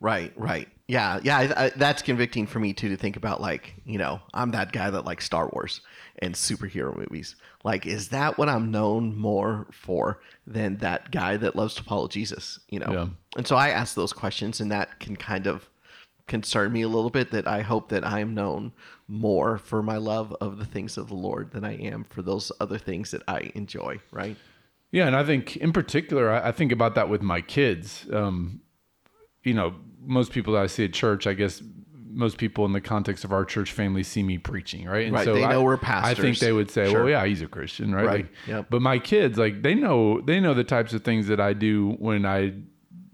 Right, 0.00 0.32
right. 0.36 0.68
Yeah, 0.88 1.18
yeah. 1.22 1.38
I, 1.38 1.64
I, 1.64 1.70
that's 1.70 2.02
convicting 2.02 2.46
for 2.46 2.60
me 2.60 2.72
too 2.72 2.88
to 2.90 2.96
think 2.96 3.16
about. 3.16 3.40
Like, 3.40 3.74
you 3.84 3.98
know, 3.98 4.20
I'm 4.32 4.52
that 4.52 4.72
guy 4.72 4.88
that 4.90 5.04
likes 5.04 5.24
Star 5.24 5.50
Wars 5.52 5.80
and 6.20 6.34
superhero 6.34 6.96
movies. 6.96 7.34
Like, 7.64 7.86
is 7.86 8.08
that 8.10 8.38
what 8.38 8.48
I'm 8.48 8.70
known 8.70 9.16
more 9.16 9.66
for 9.72 10.20
than 10.46 10.76
that 10.78 11.10
guy 11.10 11.36
that 11.38 11.56
loves 11.56 11.74
to 11.74 11.82
follow 11.82 12.06
Jesus? 12.06 12.60
You 12.68 12.78
know. 12.78 12.92
Yeah. 12.92 13.06
And 13.36 13.46
so 13.46 13.56
I 13.56 13.70
ask 13.70 13.94
those 13.94 14.12
questions, 14.12 14.60
and 14.60 14.70
that 14.70 15.00
can 15.00 15.16
kind 15.16 15.48
of 15.48 15.68
concern 16.28 16.72
me 16.72 16.82
a 16.82 16.88
little 16.88 17.10
bit. 17.10 17.32
That 17.32 17.48
I 17.48 17.62
hope 17.62 17.88
that 17.88 18.06
I 18.06 18.20
am 18.20 18.34
known 18.34 18.72
more 19.08 19.58
for 19.58 19.82
my 19.82 19.96
love 19.96 20.36
of 20.40 20.58
the 20.58 20.64
things 20.64 20.96
of 20.96 21.08
the 21.08 21.14
Lord 21.14 21.50
than 21.50 21.64
I 21.64 21.76
am 21.76 22.04
for 22.04 22.22
those 22.22 22.52
other 22.60 22.78
things 22.78 23.10
that 23.10 23.22
I 23.26 23.50
enjoy. 23.56 24.00
Right. 24.12 24.36
Yeah, 24.92 25.08
and 25.08 25.16
I 25.16 25.24
think 25.24 25.56
in 25.56 25.72
particular, 25.72 26.30
I, 26.30 26.48
I 26.48 26.52
think 26.52 26.70
about 26.70 26.94
that 26.94 27.08
with 27.08 27.22
my 27.22 27.40
kids. 27.40 28.06
Um, 28.12 28.60
you 29.42 29.52
know, 29.52 29.74
most 30.06 30.32
people 30.32 30.54
that 30.54 30.62
I 30.62 30.66
see 30.66 30.84
at 30.84 30.92
church, 30.92 31.26
I 31.26 31.34
guess 31.34 31.62
most 32.08 32.38
people 32.38 32.64
in 32.64 32.72
the 32.72 32.80
context 32.80 33.24
of 33.24 33.32
our 33.32 33.44
church 33.44 33.72
family 33.72 34.02
see 34.02 34.22
me 34.22 34.38
preaching, 34.38 34.86
right? 34.86 35.04
And 35.06 35.14
Right, 35.14 35.26
they 35.26 35.42
know 35.42 35.60
I, 35.60 35.62
we're 35.62 35.76
pastors. 35.76 36.18
I 36.18 36.22
think 36.22 36.38
they 36.38 36.52
would 36.52 36.70
say, 36.70 36.88
Sure. 36.88 37.00
"Well, 37.02 37.10
yeah, 37.10 37.26
he's 37.26 37.42
a 37.42 37.46
Christian, 37.46 37.94
right?" 37.94 38.06
Right, 38.06 38.16
Like, 38.24 38.32
yep. 38.46 38.66
But 38.70 38.80
my 38.80 38.98
kids, 38.98 39.36
like, 39.36 39.60
they 39.62 39.74
know 39.74 40.22
they 40.22 40.40
know 40.40 40.54
the 40.54 40.64
types 40.64 40.94
of 40.94 41.04
things 41.04 41.26
that 41.26 41.40
I 41.40 41.52
do 41.52 41.90
when 41.98 42.24
I 42.24 42.54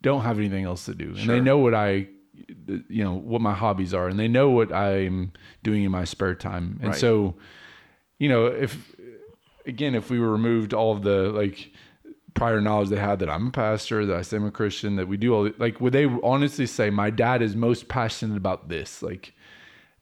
don't 0.02 0.22
have 0.22 0.38
anything 0.38 0.64
else 0.64 0.84
to 0.84 0.94
do, 0.94 1.08
and 1.08 1.18
Sure. 1.18 1.34
they 1.34 1.40
know 1.40 1.58
what 1.58 1.74
I, 1.74 2.06
you 2.88 3.02
know, 3.02 3.14
what 3.14 3.40
my 3.40 3.54
hobbies 3.54 3.92
are, 3.92 4.06
and 4.08 4.18
they 4.20 4.28
know 4.28 4.50
what 4.50 4.72
I'm 4.72 5.32
doing 5.64 5.82
in 5.82 5.90
my 5.90 6.04
spare 6.04 6.34
time, 6.36 6.78
and 6.80 6.90
Right. 6.90 6.98
so, 7.00 7.34
you 8.20 8.28
know, 8.28 8.46
if 8.46 8.94
again, 9.66 9.96
if 9.96 10.10
we 10.10 10.20
were 10.20 10.30
removed 10.30 10.74
all 10.74 10.92
of 10.94 11.02
the 11.02 11.30
like 11.32 11.71
prior 12.34 12.60
knowledge 12.60 12.88
they 12.88 12.96
had 12.96 13.18
that 13.20 13.30
I'm 13.30 13.48
a 13.48 13.50
pastor, 13.50 14.06
that 14.06 14.16
I 14.16 14.22
say 14.22 14.36
I'm 14.36 14.46
a 14.46 14.50
Christian, 14.50 14.96
that 14.96 15.08
we 15.08 15.16
do 15.16 15.34
all 15.34 15.50
like 15.58 15.80
would 15.80 15.92
they 15.92 16.06
honestly 16.22 16.66
say 16.66 16.90
my 16.90 17.10
dad 17.10 17.42
is 17.42 17.56
most 17.56 17.88
passionate 17.88 18.36
about 18.36 18.68
this? 18.68 19.02
Like 19.02 19.34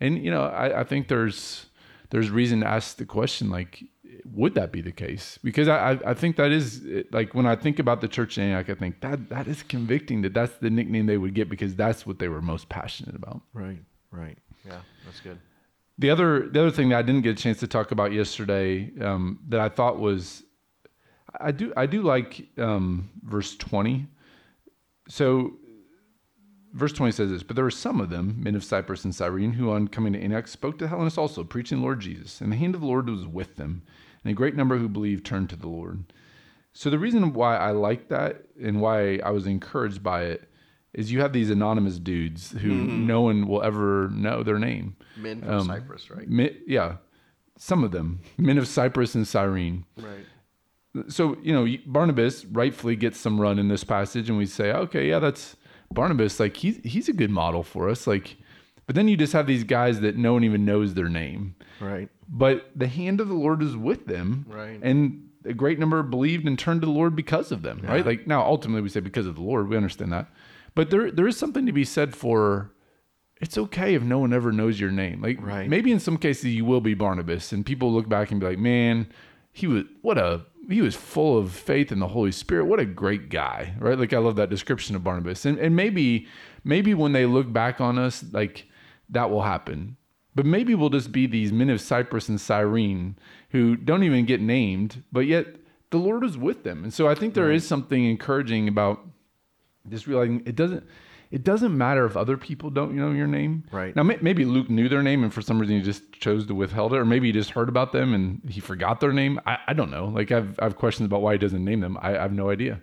and 0.00 0.22
you 0.22 0.30
know, 0.30 0.44
I, 0.44 0.80
I 0.80 0.84
think 0.84 1.08
there's 1.08 1.66
there's 2.10 2.30
reason 2.30 2.60
to 2.60 2.66
ask 2.66 2.96
the 2.96 3.04
question 3.04 3.50
like 3.50 3.84
would 4.32 4.54
that 4.54 4.72
be 4.72 4.80
the 4.80 4.92
case? 4.92 5.38
Because 5.42 5.68
I, 5.68 5.98
I, 6.04 6.14
think 6.14 6.36
that 6.36 6.50
is 6.50 6.86
like 7.10 7.34
when 7.34 7.46
I 7.46 7.56
think 7.56 7.78
about 7.78 8.00
the 8.00 8.08
church 8.08 8.38
in 8.38 8.44
Antioch, 8.44 8.76
I 8.76 8.78
think 8.78 9.00
that 9.00 9.28
that 9.30 9.48
is 9.48 9.62
convicting 9.62 10.22
that 10.22 10.34
that's 10.34 10.56
the 10.58 10.70
nickname 10.70 11.06
they 11.06 11.16
would 11.16 11.34
get 11.34 11.48
because 11.48 11.74
that's 11.74 12.06
what 12.06 12.18
they 12.18 12.28
were 12.28 12.42
most 12.42 12.68
passionate 12.68 13.14
about. 13.14 13.40
Right. 13.52 13.78
Right. 14.10 14.38
Yeah, 14.66 14.80
that's 15.04 15.20
good. 15.20 15.38
The 15.98 16.10
other 16.10 16.48
the 16.48 16.60
other 16.60 16.70
thing 16.70 16.90
that 16.90 16.98
I 16.98 17.02
didn't 17.02 17.22
get 17.22 17.38
a 17.38 17.42
chance 17.42 17.60
to 17.60 17.66
talk 17.66 17.92
about 17.92 18.12
yesterday 18.12 18.90
um, 19.00 19.40
that 19.48 19.60
I 19.60 19.68
thought 19.68 19.98
was 19.98 20.42
I 21.38 21.52
do 21.52 21.72
I 21.76 21.86
do 21.86 22.02
like 22.02 22.48
um, 22.58 23.10
verse 23.22 23.56
twenty. 23.56 24.06
So 25.08 25.54
verse 26.72 26.92
twenty 26.92 27.12
says 27.12 27.30
this, 27.30 27.42
but 27.42 27.56
there 27.56 27.64
were 27.64 27.70
some 27.70 28.00
of 28.00 28.10
them, 28.10 28.36
men 28.42 28.54
of 28.54 28.64
Cyprus 28.64 29.04
and 29.04 29.14
Cyrene, 29.14 29.52
who 29.52 29.70
on 29.70 29.88
coming 29.88 30.12
to 30.12 30.20
Antioch 30.20 30.48
spoke 30.48 30.78
to 30.78 30.88
Hellenes 30.88 31.18
also, 31.18 31.44
preaching 31.44 31.78
the 31.78 31.84
Lord 31.84 32.00
Jesus, 32.00 32.40
and 32.40 32.50
the 32.52 32.56
hand 32.56 32.74
of 32.74 32.80
the 32.80 32.86
Lord 32.86 33.08
was 33.08 33.26
with 33.26 33.56
them, 33.56 33.82
and 34.24 34.30
a 34.30 34.34
great 34.34 34.54
number 34.56 34.78
who 34.78 34.88
believed 34.88 35.26
turned 35.26 35.50
to 35.50 35.56
the 35.56 35.68
Lord. 35.68 36.12
So 36.72 36.88
the 36.88 36.98
reason 37.00 37.32
why 37.32 37.56
I 37.56 37.72
like 37.72 38.08
that 38.08 38.44
and 38.62 38.80
why 38.80 39.16
I 39.18 39.30
was 39.30 39.46
encouraged 39.46 40.04
by 40.04 40.22
it 40.26 40.48
is 40.92 41.10
you 41.10 41.20
have 41.20 41.32
these 41.32 41.50
anonymous 41.50 41.98
dudes 41.98 42.52
who 42.52 42.68
no 42.72 43.20
one 43.22 43.48
will 43.48 43.62
ever 43.62 44.08
know 44.10 44.42
their 44.44 44.58
name. 44.58 44.96
Men 45.16 45.40
from 45.40 45.50
Um, 45.50 45.66
Cyprus, 45.66 46.10
right? 46.10 46.28
Mi- 46.28 46.56
yeah, 46.68 46.96
some 47.58 47.82
of 47.82 47.90
them, 47.90 48.20
men 48.38 48.58
of 48.58 48.68
Cyprus 48.68 49.16
and 49.16 49.26
Cyrene. 49.26 49.84
Right. 49.96 50.26
So 51.08 51.36
you 51.42 51.52
know, 51.52 51.66
Barnabas 51.86 52.44
rightfully 52.46 52.96
gets 52.96 53.18
some 53.18 53.40
run 53.40 53.58
in 53.58 53.68
this 53.68 53.84
passage, 53.84 54.28
and 54.28 54.36
we 54.38 54.46
say, 54.46 54.72
okay, 54.72 55.08
yeah, 55.08 55.18
that's 55.20 55.56
Barnabas. 55.92 56.40
Like 56.40 56.56
he's 56.56 56.78
he's 56.82 57.08
a 57.08 57.12
good 57.12 57.30
model 57.30 57.62
for 57.62 57.88
us. 57.88 58.06
Like, 58.06 58.36
but 58.86 58.96
then 58.96 59.06
you 59.08 59.16
just 59.16 59.32
have 59.32 59.46
these 59.46 59.64
guys 59.64 60.00
that 60.00 60.16
no 60.16 60.32
one 60.32 60.44
even 60.44 60.64
knows 60.64 60.94
their 60.94 61.08
name. 61.08 61.54
Right. 61.80 62.08
But 62.28 62.70
the 62.76 62.86
hand 62.88 63.20
of 63.20 63.28
the 63.28 63.34
Lord 63.34 63.62
is 63.62 63.76
with 63.76 64.06
them, 64.06 64.46
Right. 64.48 64.78
And 64.82 65.28
a 65.44 65.54
great 65.54 65.78
number 65.78 66.02
believed 66.02 66.46
and 66.46 66.58
turned 66.58 66.82
to 66.82 66.86
the 66.86 66.92
Lord 66.92 67.16
because 67.16 67.50
of 67.50 67.62
them, 67.62 67.80
right? 67.82 68.04
Like 68.04 68.26
now, 68.26 68.42
ultimately, 68.42 68.82
we 68.82 68.88
say 68.90 69.00
because 69.00 69.26
of 69.26 69.36
the 69.36 69.42
Lord. 69.42 69.68
We 69.68 69.76
understand 69.76 70.12
that, 70.12 70.28
but 70.74 70.90
there 70.90 71.10
there 71.10 71.26
is 71.28 71.36
something 71.36 71.66
to 71.66 71.72
be 71.72 71.84
said 71.84 72.14
for. 72.16 72.72
It's 73.40 73.56
okay 73.56 73.94
if 73.94 74.02
no 74.02 74.18
one 74.18 74.34
ever 74.34 74.52
knows 74.52 74.78
your 74.78 74.90
name. 74.90 75.22
Like 75.22 75.40
Right. 75.40 75.66
maybe 75.66 75.90
in 75.92 75.98
some 75.98 76.18
cases 76.18 76.46
you 76.54 76.66
will 76.66 76.82
be 76.82 76.92
Barnabas, 76.94 77.52
and 77.52 77.64
people 77.64 77.90
look 77.92 78.06
back 78.08 78.30
and 78.30 78.38
be 78.38 78.46
like, 78.46 78.58
"Man, 78.58 79.06
he 79.52 79.66
was 79.66 79.84
what 80.02 80.18
a 80.18 80.42
he 80.70 80.82
was 80.82 80.94
full 80.94 81.38
of 81.38 81.52
faith 81.52 81.90
in 81.90 81.98
the 81.98 82.08
Holy 82.08 82.32
Spirit. 82.32 82.66
What 82.66 82.80
a 82.80 82.84
great 82.84 83.28
guy, 83.28 83.74
right? 83.78 83.98
Like 83.98 84.12
I 84.12 84.18
love 84.18 84.36
that 84.36 84.50
description 84.50 84.94
of 84.96 85.04
Barnabas. 85.04 85.44
And 85.44 85.58
and 85.58 85.74
maybe 85.74 86.26
maybe 86.64 86.94
when 86.94 87.12
they 87.12 87.26
look 87.26 87.52
back 87.52 87.80
on 87.80 87.98
us, 87.98 88.24
like 88.32 88.66
that 89.08 89.30
will 89.30 89.42
happen. 89.42 89.96
But 90.34 90.46
maybe 90.46 90.74
we'll 90.74 90.90
just 90.90 91.10
be 91.10 91.26
these 91.26 91.52
men 91.52 91.70
of 91.70 91.80
Cyprus 91.80 92.28
and 92.28 92.40
Cyrene 92.40 93.16
who 93.50 93.76
don't 93.76 94.04
even 94.04 94.26
get 94.26 94.40
named, 94.40 95.02
but 95.10 95.26
yet 95.26 95.46
the 95.90 95.98
Lord 95.98 96.24
is 96.24 96.38
with 96.38 96.62
them. 96.62 96.84
And 96.84 96.94
so 96.94 97.08
I 97.08 97.16
think 97.16 97.34
there 97.34 97.50
is 97.50 97.66
something 97.66 98.04
encouraging 98.04 98.68
about 98.68 99.00
just 99.88 100.06
realizing 100.06 100.42
it 100.46 100.54
doesn't 100.54 100.84
it 101.30 101.44
doesn't 101.44 101.76
matter 101.76 102.04
if 102.06 102.16
other 102.16 102.36
people 102.36 102.70
don't 102.70 102.92
know 102.94 103.12
your 103.12 103.26
name. 103.26 103.64
Right. 103.70 103.94
Now 103.94 104.02
maybe 104.02 104.44
Luke 104.44 104.68
knew 104.68 104.88
their 104.88 105.02
name 105.02 105.22
and 105.22 105.32
for 105.32 105.42
some 105.42 105.60
reason 105.60 105.76
he 105.76 105.82
just 105.82 106.12
chose 106.12 106.46
to 106.46 106.54
withheld 106.54 106.92
it, 106.92 106.98
or 106.98 107.04
maybe 107.04 107.28
he 107.28 107.32
just 107.32 107.50
heard 107.50 107.68
about 107.68 107.92
them 107.92 108.12
and 108.14 108.40
he 108.48 108.60
forgot 108.60 109.00
their 109.00 109.12
name. 109.12 109.40
I, 109.46 109.58
I 109.68 109.72
don't 109.72 109.90
know. 109.90 110.06
Like 110.06 110.32
I've 110.32 110.58
I 110.58 110.64
have 110.64 110.76
questions 110.76 111.06
about 111.06 111.22
why 111.22 111.32
he 111.32 111.38
doesn't 111.38 111.64
name 111.64 111.80
them. 111.80 111.96
I, 112.00 112.16
I 112.16 112.22
have 112.22 112.32
no 112.32 112.50
idea. 112.50 112.80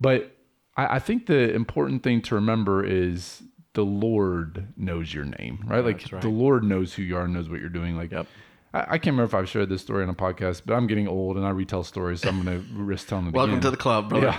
But 0.00 0.36
I, 0.76 0.96
I 0.96 0.98
think 0.98 1.26
the 1.26 1.52
important 1.54 2.02
thing 2.02 2.20
to 2.22 2.34
remember 2.34 2.84
is 2.84 3.42
the 3.72 3.84
Lord 3.84 4.72
knows 4.76 5.14
your 5.14 5.24
name, 5.24 5.64
right? 5.66 5.84
Like 5.84 6.04
right. 6.12 6.20
the 6.20 6.28
Lord 6.28 6.64
knows 6.64 6.94
who 6.94 7.02
you 7.02 7.16
are 7.16 7.24
and 7.24 7.34
knows 7.34 7.48
what 7.48 7.60
you're 7.60 7.68
doing. 7.68 7.96
Like 7.96 8.10
Yep. 8.12 8.26
I, 8.72 8.98
can't 8.98 9.06
remember 9.06 9.24
if 9.24 9.34
I've 9.34 9.48
shared 9.48 9.68
this 9.68 9.82
story 9.82 10.04
on 10.04 10.10
a 10.10 10.14
podcast, 10.14 10.62
but 10.64 10.74
I'm 10.74 10.86
getting 10.86 11.08
old 11.08 11.36
and 11.36 11.44
I 11.44 11.50
retell 11.50 11.82
stories, 11.82 12.20
so 12.20 12.28
I'm 12.28 12.44
going 12.44 12.64
to 12.76 12.82
risk 12.82 13.08
telling 13.08 13.26
it 13.26 13.32
Welcome 13.32 13.54
again. 13.54 13.62
to 13.62 13.70
the 13.72 13.76
club, 13.76 14.10
brother. 14.10 14.28
Yeah. 14.28 14.38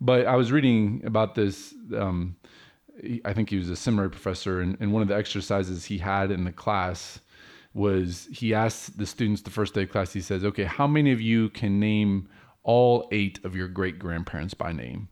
But 0.00 0.26
I 0.26 0.36
was 0.36 0.52
reading 0.52 1.02
about 1.04 1.34
this. 1.34 1.74
Um, 1.96 2.36
I 3.24 3.32
think 3.32 3.50
he 3.50 3.56
was 3.56 3.70
a 3.70 3.76
seminary 3.76 4.10
professor, 4.10 4.60
and, 4.60 4.76
and 4.80 4.92
one 4.92 5.02
of 5.02 5.08
the 5.08 5.16
exercises 5.16 5.84
he 5.84 5.98
had 5.98 6.30
in 6.30 6.44
the 6.44 6.52
class 6.52 7.20
was 7.74 8.28
he 8.32 8.54
asked 8.54 8.98
the 8.98 9.06
students 9.06 9.42
the 9.42 9.50
first 9.50 9.74
day 9.74 9.82
of 9.82 9.90
class, 9.90 10.12
he 10.12 10.20
says, 10.20 10.44
Okay, 10.44 10.64
how 10.64 10.86
many 10.86 11.12
of 11.12 11.20
you 11.20 11.50
can 11.50 11.78
name 11.78 12.28
all 12.62 13.08
eight 13.12 13.38
of 13.44 13.54
your 13.54 13.68
great 13.68 13.98
grandparents 13.98 14.54
by 14.54 14.72
name? 14.72 15.08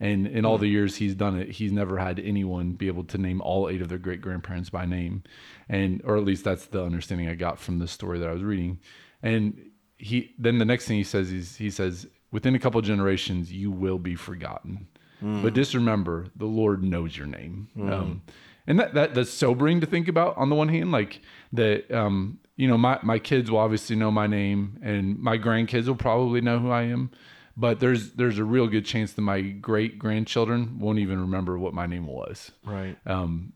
And 0.00 0.26
in 0.26 0.46
all 0.46 0.56
the 0.56 0.66
hmm. 0.66 0.72
years 0.72 0.96
he's 0.96 1.14
done 1.14 1.38
it, 1.38 1.50
he's 1.50 1.72
never 1.72 1.98
had 1.98 2.18
anyone 2.18 2.72
be 2.72 2.86
able 2.86 3.04
to 3.04 3.18
name 3.18 3.42
all 3.42 3.68
eight 3.68 3.82
of 3.82 3.88
their 3.88 3.98
great 3.98 4.22
grandparents 4.22 4.70
by 4.70 4.86
name. 4.86 5.22
And, 5.68 6.00
or 6.04 6.16
at 6.16 6.24
least 6.24 6.42
that's 6.42 6.66
the 6.66 6.82
understanding 6.82 7.28
I 7.28 7.34
got 7.34 7.58
from 7.58 7.78
the 7.78 7.86
story 7.86 8.18
that 8.18 8.28
I 8.28 8.32
was 8.32 8.42
reading. 8.42 8.80
And 9.22 9.70
he, 9.98 10.34
then 10.38 10.58
the 10.58 10.64
next 10.64 10.86
thing 10.86 10.96
he 10.96 11.04
says 11.04 11.30
is, 11.30 11.56
he 11.56 11.70
says, 11.70 12.06
within 12.32 12.54
a 12.54 12.58
couple 12.58 12.80
generations, 12.80 13.52
you 13.52 13.70
will 13.70 13.98
be 13.98 14.14
forgotten. 14.14 14.88
But 15.20 15.54
just 15.54 15.74
remember, 15.74 16.26
the 16.36 16.46
Lord 16.46 16.82
knows 16.82 17.16
your 17.16 17.26
name. 17.26 17.68
Um, 17.78 18.22
and 18.66 18.78
that, 18.80 18.94
that 18.94 19.14
that's 19.14 19.30
sobering 19.30 19.80
to 19.80 19.86
think 19.86 20.08
about 20.08 20.36
on 20.36 20.48
the 20.48 20.54
one 20.54 20.68
hand, 20.68 20.92
like 20.92 21.20
that, 21.52 21.90
um, 21.90 22.38
you 22.56 22.68
know, 22.68 22.78
my, 22.78 22.98
my 23.02 23.18
kids 23.18 23.50
will 23.50 23.58
obviously 23.58 23.96
know 23.96 24.10
my 24.10 24.26
name 24.26 24.78
and 24.82 25.18
my 25.18 25.38
grandkids 25.38 25.86
will 25.86 25.96
probably 25.96 26.40
know 26.40 26.58
who 26.58 26.70
I 26.70 26.82
am. 26.82 27.10
But 27.56 27.80
there's 27.80 28.12
there's 28.12 28.38
a 28.38 28.44
real 28.44 28.68
good 28.68 28.86
chance 28.86 29.12
that 29.12 29.22
my 29.22 29.40
great 29.42 29.98
grandchildren 29.98 30.78
won't 30.78 30.98
even 30.98 31.20
remember 31.20 31.58
what 31.58 31.74
my 31.74 31.86
name 31.86 32.06
was. 32.06 32.52
Right. 32.64 32.96
Um, 33.06 33.52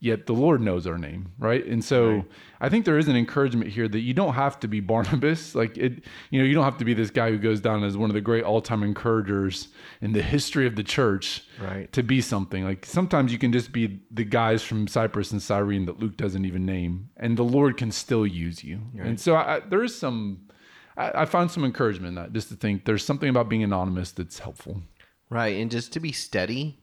yet 0.00 0.26
the 0.26 0.32
Lord 0.32 0.60
knows 0.60 0.86
our 0.86 0.96
name, 0.96 1.32
right? 1.38 1.64
And 1.66 1.84
so 1.84 2.24
I 2.60 2.68
think 2.68 2.84
there 2.84 2.98
is 2.98 3.08
an 3.08 3.16
encouragement 3.16 3.70
here 3.72 3.88
that 3.88 3.98
you 4.00 4.14
don't 4.14 4.34
have 4.34 4.60
to 4.60 4.68
be 4.68 4.78
Barnabas. 4.80 5.54
Like 5.56 5.76
it, 5.76 6.04
you 6.30 6.38
know, 6.40 6.46
you 6.46 6.54
don't 6.54 6.64
have 6.64 6.78
to 6.78 6.84
be 6.84 6.94
this 6.94 7.10
guy 7.10 7.30
who 7.30 7.38
goes 7.38 7.60
down 7.60 7.82
as 7.82 7.96
one 7.96 8.08
of 8.08 8.14
the 8.14 8.20
great 8.20 8.44
all-time 8.44 8.82
encouragers 8.84 9.68
in 10.00 10.12
the 10.12 10.22
history 10.22 10.66
of 10.66 10.76
the 10.76 10.84
church 10.84 11.42
Right. 11.60 11.92
to 11.92 12.02
be 12.04 12.20
something. 12.20 12.62
Like 12.64 12.86
sometimes 12.86 13.32
you 13.32 13.38
can 13.38 13.52
just 13.52 13.72
be 13.72 14.00
the 14.10 14.24
guys 14.24 14.62
from 14.62 14.86
Cyprus 14.86 15.32
and 15.32 15.42
Cyrene 15.42 15.86
that 15.86 15.98
Luke 15.98 16.16
doesn't 16.16 16.44
even 16.44 16.64
name, 16.64 17.10
and 17.16 17.36
the 17.36 17.42
Lord 17.44 17.76
can 17.76 17.90
still 17.90 18.26
use 18.26 18.62
you. 18.62 18.80
And 18.98 19.18
so 19.18 19.34
I, 19.34 19.60
there 19.68 19.82
is 19.82 19.96
some. 19.98 20.48
I, 20.96 21.22
I 21.22 21.24
found 21.24 21.50
some 21.50 21.64
encouragement 21.64 22.10
in 22.10 22.14
that 22.16 22.32
just 22.32 22.48
to 22.50 22.54
think 22.54 22.84
there's 22.84 23.04
something 23.04 23.28
about 23.28 23.48
being 23.48 23.64
anonymous 23.64 24.12
that's 24.12 24.38
helpful. 24.38 24.82
Right. 25.30 25.56
And 25.56 25.70
just 25.70 25.92
to 25.94 26.00
be 26.00 26.12
steady, 26.12 26.78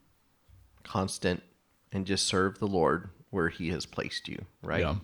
constant, 0.84 1.42
and 1.96 2.06
just 2.06 2.28
serve 2.28 2.60
the 2.60 2.68
Lord 2.68 3.10
where 3.30 3.48
He 3.48 3.70
has 3.70 3.86
placed 3.86 4.28
you, 4.28 4.44
right? 4.62 4.82
Yeah. 4.82 4.96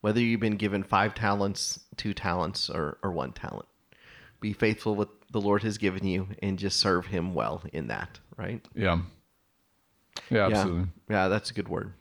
Whether 0.00 0.20
you've 0.20 0.40
been 0.40 0.56
given 0.56 0.82
five 0.82 1.14
talents, 1.14 1.78
two 1.96 2.14
talents, 2.14 2.70
or, 2.70 2.96
or 3.02 3.12
one 3.12 3.32
talent, 3.32 3.66
be 4.40 4.54
faithful 4.54 4.94
with 4.94 5.08
the 5.30 5.42
Lord 5.42 5.62
has 5.62 5.76
given 5.76 6.06
you 6.06 6.28
and 6.42 6.58
just 6.58 6.80
serve 6.80 7.06
Him 7.06 7.34
well 7.34 7.62
in 7.72 7.88
that, 7.88 8.18
right? 8.38 8.64
Yeah. 8.74 9.00
Yeah, 10.30 10.46
absolutely. 10.46 10.88
Yeah. 11.08 11.24
Yeah, 11.24 11.28
that's 11.28 11.50
a 11.50 11.54
good 11.54 11.68
word. 11.68 11.92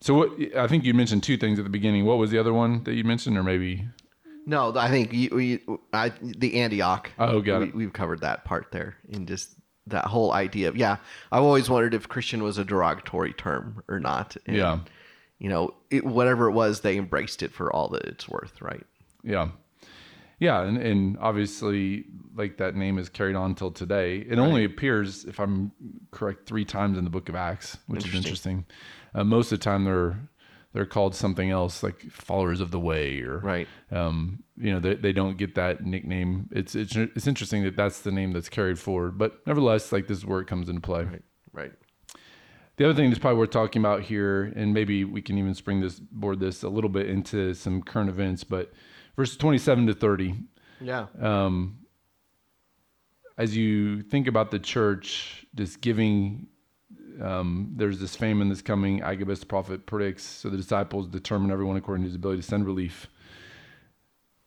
So 0.00 0.14
what 0.14 0.30
I 0.56 0.68
think 0.68 0.84
you 0.84 0.94
mentioned 0.94 1.24
two 1.24 1.36
things 1.36 1.58
at 1.58 1.64
the 1.64 1.70
beginning. 1.70 2.06
What 2.06 2.18
was 2.18 2.30
the 2.30 2.38
other 2.38 2.54
one 2.54 2.84
that 2.84 2.94
you 2.94 3.04
mentioned, 3.04 3.36
or 3.36 3.42
maybe? 3.42 3.84
No, 4.46 4.72
I 4.76 4.88
think 4.88 5.12
you, 5.12 5.28
we, 5.32 5.60
I, 5.92 6.12
the 6.22 6.60
Antioch. 6.60 7.10
Oh, 7.18 7.40
got 7.40 7.60
we, 7.60 7.68
it. 7.68 7.74
We've 7.74 7.92
covered 7.92 8.20
that 8.20 8.44
part 8.44 8.68
there 8.70 8.96
in 9.08 9.26
just 9.26 9.56
that 9.90 10.06
whole 10.06 10.32
idea 10.32 10.68
of 10.68 10.76
yeah. 10.76 10.96
I've 11.30 11.42
always 11.42 11.68
wondered 11.68 11.94
if 11.94 12.08
Christian 12.08 12.42
was 12.42 12.58
a 12.58 12.64
derogatory 12.64 13.32
term 13.32 13.82
or 13.88 14.00
not. 14.00 14.36
And, 14.46 14.56
Yeah. 14.56 14.78
You 15.38 15.48
know, 15.48 15.74
it, 15.90 16.04
whatever 16.04 16.48
it 16.48 16.52
was, 16.52 16.80
they 16.80 16.98
embraced 16.98 17.42
it 17.42 17.50
for 17.50 17.72
all 17.72 17.88
that 17.88 18.04
it's 18.04 18.28
worth, 18.28 18.60
right? 18.60 18.84
Yeah. 19.22 19.48
Yeah, 20.38 20.62
and, 20.62 20.78
and 20.78 21.18
obviously, 21.18 22.04
like 22.34 22.56
that 22.58 22.74
name 22.74 22.98
is 22.98 23.08
carried 23.08 23.36
on 23.36 23.54
till 23.54 23.70
today. 23.70 24.18
It 24.18 24.38
only 24.38 24.64
appears, 24.64 25.24
if 25.24 25.38
I'm 25.38 25.70
correct, 26.12 26.46
three 26.46 26.64
times 26.64 26.96
in 26.96 27.04
the 27.04 27.10
Book 27.10 27.28
of 27.28 27.34
Acts, 27.34 27.76
which 27.86 28.06
is 28.06 28.14
interesting. 28.14 28.64
Uh, 29.14 29.24
most 29.24 29.52
of 29.52 29.58
the 29.58 29.64
time, 29.64 29.84
they're 29.84 30.18
they're 30.72 30.86
called 30.86 31.14
something 31.14 31.50
else, 31.50 31.82
like 31.82 32.00
followers 32.10 32.60
of 32.60 32.70
the 32.70 32.78
way, 32.78 33.20
or 33.22 33.38
Right. 33.38 33.68
um, 33.90 34.44
you 34.56 34.72
know, 34.72 34.78
they, 34.80 34.94
they 34.94 35.12
don't 35.12 35.36
get 35.36 35.54
that 35.56 35.84
nickname. 35.84 36.48
It's, 36.52 36.74
it's 36.74 36.94
it's 36.94 37.26
interesting 37.26 37.64
that 37.64 37.76
that's 37.76 38.00
the 38.02 38.12
name 38.12 38.32
that's 38.32 38.48
carried 38.48 38.78
forward, 38.78 39.18
but 39.18 39.44
nevertheless, 39.46 39.90
like 39.92 40.06
this 40.06 40.18
is 40.18 40.26
where 40.26 40.40
it 40.40 40.46
comes 40.46 40.68
into 40.68 40.80
play. 40.80 41.04
Right. 41.04 41.22
Right. 41.52 41.72
The 42.76 42.84
other 42.86 42.94
thing 42.94 43.10
that's 43.10 43.18
probably 43.18 43.38
worth 43.38 43.50
talking 43.50 43.82
about 43.82 44.02
here, 44.02 44.52
and 44.56 44.72
maybe 44.72 45.04
we 45.04 45.20
can 45.20 45.36
even 45.38 45.54
spring 45.54 45.80
this 45.80 45.98
board 45.98 46.40
this 46.40 46.62
a 46.62 46.68
little 46.68 46.88
bit 46.88 47.08
into 47.10 47.52
some 47.52 47.82
current 47.82 48.08
events, 48.08 48.42
but 48.44 48.72
verses 49.16 49.36
27 49.36 49.88
to 49.88 49.94
30, 49.94 50.34
Yeah. 50.80 51.06
um 51.20 51.76
as 53.38 53.56
you 53.56 54.02
think 54.02 54.26
about 54.26 54.50
the 54.50 54.58
church 54.58 55.46
just 55.54 55.80
giving, 55.80 56.46
um, 57.20 57.72
there's 57.76 57.98
this 57.98 58.16
famine 58.16 58.48
that's 58.48 58.62
coming. 58.62 59.02
Agabus 59.02 59.40
the 59.40 59.46
prophet 59.46 59.86
predicts, 59.86 60.24
so 60.24 60.48
the 60.48 60.56
disciples 60.56 61.06
determine 61.08 61.50
everyone 61.50 61.76
according 61.76 62.04
to 62.04 62.08
his 62.08 62.16
ability 62.16 62.42
to 62.42 62.46
send 62.46 62.66
relief. 62.66 63.08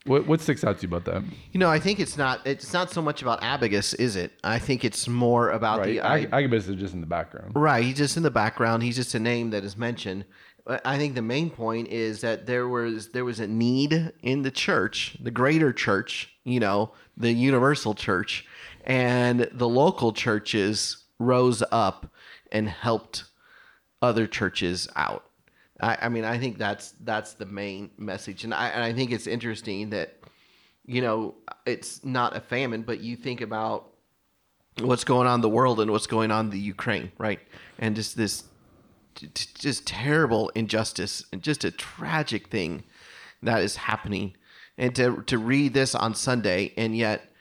What 0.05 0.27
what 0.27 0.41
sticks 0.41 0.63
out 0.63 0.79
to 0.79 0.87
you 0.87 0.93
about 0.93 1.05
that? 1.05 1.23
You 1.53 1.59
know, 1.59 1.69
I 1.69 1.79
think 1.79 1.99
it's 1.99 2.17
not 2.17 2.45
it's 2.45 2.73
not 2.73 2.91
so 2.91 3.01
much 3.01 3.21
about 3.21 3.41
Abagus, 3.41 3.97
is 3.97 4.15
it? 4.15 4.33
I 4.43 4.59
think 4.59 4.83
it's 4.83 5.07
more 5.07 5.51
about 5.51 5.79
Right, 5.79 5.87
the 5.87 6.01
I, 6.01 6.17
Ag- 6.17 6.29
Agabus 6.33 6.67
is 6.67 6.75
just 6.75 6.93
in 6.93 6.99
the 7.01 7.07
background. 7.07 7.53
Right, 7.55 7.85
he's 7.85 7.97
just 7.97 8.17
in 8.17 8.23
the 8.23 8.31
background. 8.31 8.83
He's 8.83 8.97
just 8.97 9.15
a 9.15 9.19
name 9.19 9.51
that 9.51 9.63
is 9.63 9.77
mentioned. 9.77 10.25
I 10.65 10.97
think 10.97 11.15
the 11.15 11.21
main 11.21 11.49
point 11.49 11.89
is 11.89 12.21
that 12.21 12.45
there 12.45 12.67
was 12.67 13.09
there 13.09 13.25
was 13.25 13.39
a 13.39 13.47
need 13.47 14.13
in 14.21 14.43
the 14.43 14.51
church, 14.51 15.17
the 15.21 15.31
greater 15.31 15.73
church, 15.73 16.33
you 16.45 16.59
know, 16.59 16.91
the 17.17 17.31
universal 17.31 17.93
church, 17.93 18.45
and 18.85 19.49
the 19.51 19.67
local 19.67 20.13
churches 20.13 21.03
rose 21.19 21.63
up 21.71 22.13
and 22.53 22.69
helped 22.69 23.25
other 24.01 24.27
churches 24.27 24.87
out. 24.95 25.25
I, 25.81 25.97
I 26.03 26.09
mean, 26.09 26.23
I 26.23 26.37
think 26.37 26.57
that's 26.57 26.93
that's 27.01 27.33
the 27.33 27.45
main 27.45 27.91
message, 27.97 28.43
and 28.43 28.53
I 28.53 28.69
and 28.69 28.83
I 28.83 28.93
think 28.93 29.11
it's 29.11 29.27
interesting 29.27 29.89
that 29.89 30.19
you 30.85 31.01
know 31.01 31.35
it's 31.65 32.05
not 32.05 32.37
a 32.37 32.39
famine, 32.39 32.83
but 32.83 33.01
you 33.01 33.15
think 33.15 33.41
about 33.41 33.89
what's 34.79 35.03
going 35.03 35.27
on 35.27 35.35
in 35.35 35.41
the 35.41 35.49
world 35.49 35.79
and 35.79 35.91
what's 35.91 36.07
going 36.07 36.31
on 36.31 36.45
in 36.45 36.51
the 36.51 36.59
Ukraine, 36.59 37.11
right? 37.17 37.39
And 37.79 37.95
just 37.95 38.15
this 38.15 38.43
t- 39.15 39.27
t- 39.27 39.49
just 39.55 39.85
terrible 39.87 40.49
injustice 40.49 41.25
and 41.31 41.41
just 41.41 41.63
a 41.63 41.71
tragic 41.71 42.47
thing 42.47 42.83
that 43.41 43.61
is 43.61 43.75
happening. 43.75 44.35
And 44.77 44.95
to 44.95 45.23
to 45.23 45.37
read 45.37 45.73
this 45.73 45.95
on 45.95 46.13
Sunday 46.15 46.71
and 46.77 46.95
yet 46.95 47.32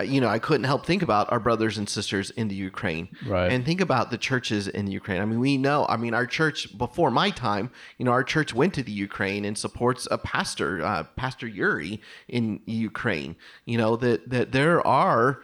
you 0.00 0.20
know, 0.20 0.28
I 0.28 0.38
couldn't 0.38 0.64
help 0.64 0.86
think 0.86 1.02
about 1.02 1.30
our 1.30 1.38
brothers 1.38 1.76
and 1.76 1.88
sisters 1.88 2.30
in 2.30 2.48
the 2.48 2.54
Ukraine, 2.54 3.08
Right. 3.26 3.52
And 3.52 3.64
think 3.64 3.80
about 3.80 4.10
the 4.10 4.16
churches 4.16 4.66
in 4.66 4.86
the 4.86 4.92
Ukraine. 4.92 5.20
I 5.20 5.24
mean, 5.26 5.38
we 5.38 5.58
know. 5.58 5.84
I 5.86 5.96
mean, 5.96 6.14
our 6.14 6.26
church 6.26 6.76
before 6.78 7.10
my 7.10 7.30
time, 7.30 7.70
you 7.98 8.04
know, 8.04 8.10
our 8.10 8.24
church 8.24 8.54
went 8.54 8.72
to 8.74 8.82
the 8.82 8.92
Ukraine 8.92 9.44
and 9.44 9.56
supports 9.56 10.08
a 10.10 10.16
pastor, 10.16 10.82
uh, 10.82 11.04
Pastor 11.16 11.46
Yuri 11.46 12.00
in 12.28 12.60
Ukraine. 12.64 13.36
You 13.66 13.78
know 13.78 13.96
that 13.96 14.30
that 14.30 14.52
there 14.52 14.84
are 14.86 15.42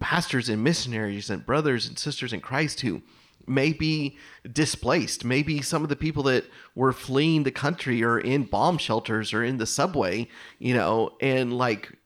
pastors 0.00 0.48
and 0.48 0.62
missionaries 0.62 1.30
and 1.30 1.46
brothers 1.46 1.88
and 1.88 1.98
sisters 1.98 2.32
in 2.32 2.40
Christ 2.40 2.80
who 2.80 3.02
may 3.46 3.72
be 3.72 4.18
displaced. 4.52 5.24
Maybe 5.24 5.62
some 5.62 5.82
of 5.82 5.88
the 5.88 5.96
people 5.96 6.22
that 6.24 6.44
were 6.74 6.92
fleeing 6.92 7.44
the 7.44 7.50
country 7.50 8.02
are 8.02 8.18
in 8.18 8.44
bomb 8.44 8.76
shelters 8.76 9.32
or 9.32 9.42
in 9.42 9.56
the 9.56 9.66
subway. 9.66 10.28
You 10.58 10.74
know, 10.74 11.16
and 11.20 11.56
like 11.56 11.97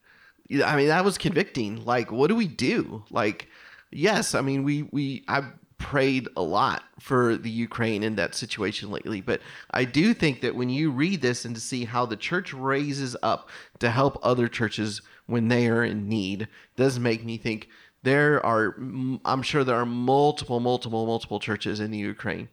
I 0.65 0.77
mean, 0.77 0.89
that 0.89 1.05
was 1.05 1.19
convicting. 1.19 1.85
Like, 1.85 2.11
what 2.13 2.29
do 2.29 2.35
we 2.37 2.47
do? 2.49 3.05
Like, 3.11 3.49
yes, 3.91 4.35
I 4.35 4.41
mean, 4.41 4.65
we 4.65 4.83
we 4.91 5.25
I 5.29 5.43
prayed 5.79 6.29
a 6.37 6.43
lot 6.43 6.85
for 7.01 7.37
the 7.37 7.51
Ukraine 7.51 8.05
in 8.05 8.15
that 8.15 8.35
situation 8.37 8.91
lately, 8.91 9.21
but 9.21 9.41
I 9.73 9.85
do 9.85 10.15
think 10.15 10.41
that 10.43 10.55
when 10.55 10.71
you 10.71 10.93
read 10.93 11.23
this 11.23 11.45
and 11.45 11.55
to 11.57 11.61
see 11.61 11.85
how 11.85 12.07
the 12.07 12.17
church 12.17 12.53
raises 12.55 13.17
up 13.23 13.49
to 13.81 13.91
help 13.91 14.17
other 14.23 14.47
churches 14.47 15.03
when 15.27 15.49
they 15.49 15.67
are 15.69 15.83
in 15.83 16.09
need, 16.09 16.47
does 16.77 17.01
make 17.01 17.25
me 17.25 17.37
think 17.37 17.69
there 18.05 18.45
are. 18.47 18.77
I'm 19.25 19.43
sure 19.43 19.65
there 19.65 19.77
are 19.77 19.87
multiple, 19.87 20.61
multiple, 20.61 21.07
multiple 21.07 21.41
churches 21.41 21.81
in 21.81 21.91
the 21.91 21.99
Ukraine 21.99 22.49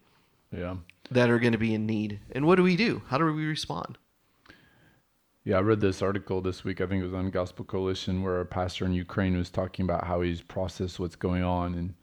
Yeah. 0.52 0.78
that 1.12 1.30
are 1.30 1.40
going 1.40 1.54
to 1.54 1.58
be 1.60 1.74
in 1.74 1.86
need. 1.86 2.20
And 2.32 2.46
what 2.46 2.56
do 2.56 2.64
we 2.64 2.76
do? 2.76 3.02
How 3.10 3.18
do 3.18 3.26
we 3.26 3.46
respond? 3.46 3.98
Yeah, 5.46 5.58
I 5.58 5.62
read 5.62 5.80
this 5.80 6.02
article 6.02 6.42
this 6.42 6.64
week. 6.64 6.82
I 6.82 6.86
think 6.86 7.02
it 7.02 7.06
was 7.06 7.14
on 7.14 7.32
Gospel 7.32 7.66
Coalition, 7.66 8.24
where 8.24 8.42
a 8.42 8.46
pastor 8.46 8.86
in 8.86 8.94
Ukraine 8.94 9.38
was 9.38 9.50
talking 9.50 9.84
about 9.84 10.06
how 10.06 10.22
he's 10.22 10.42
processed 10.42 11.00
what's 11.00 11.16
going 11.16 11.44
on, 11.44 11.76
and 11.76 11.94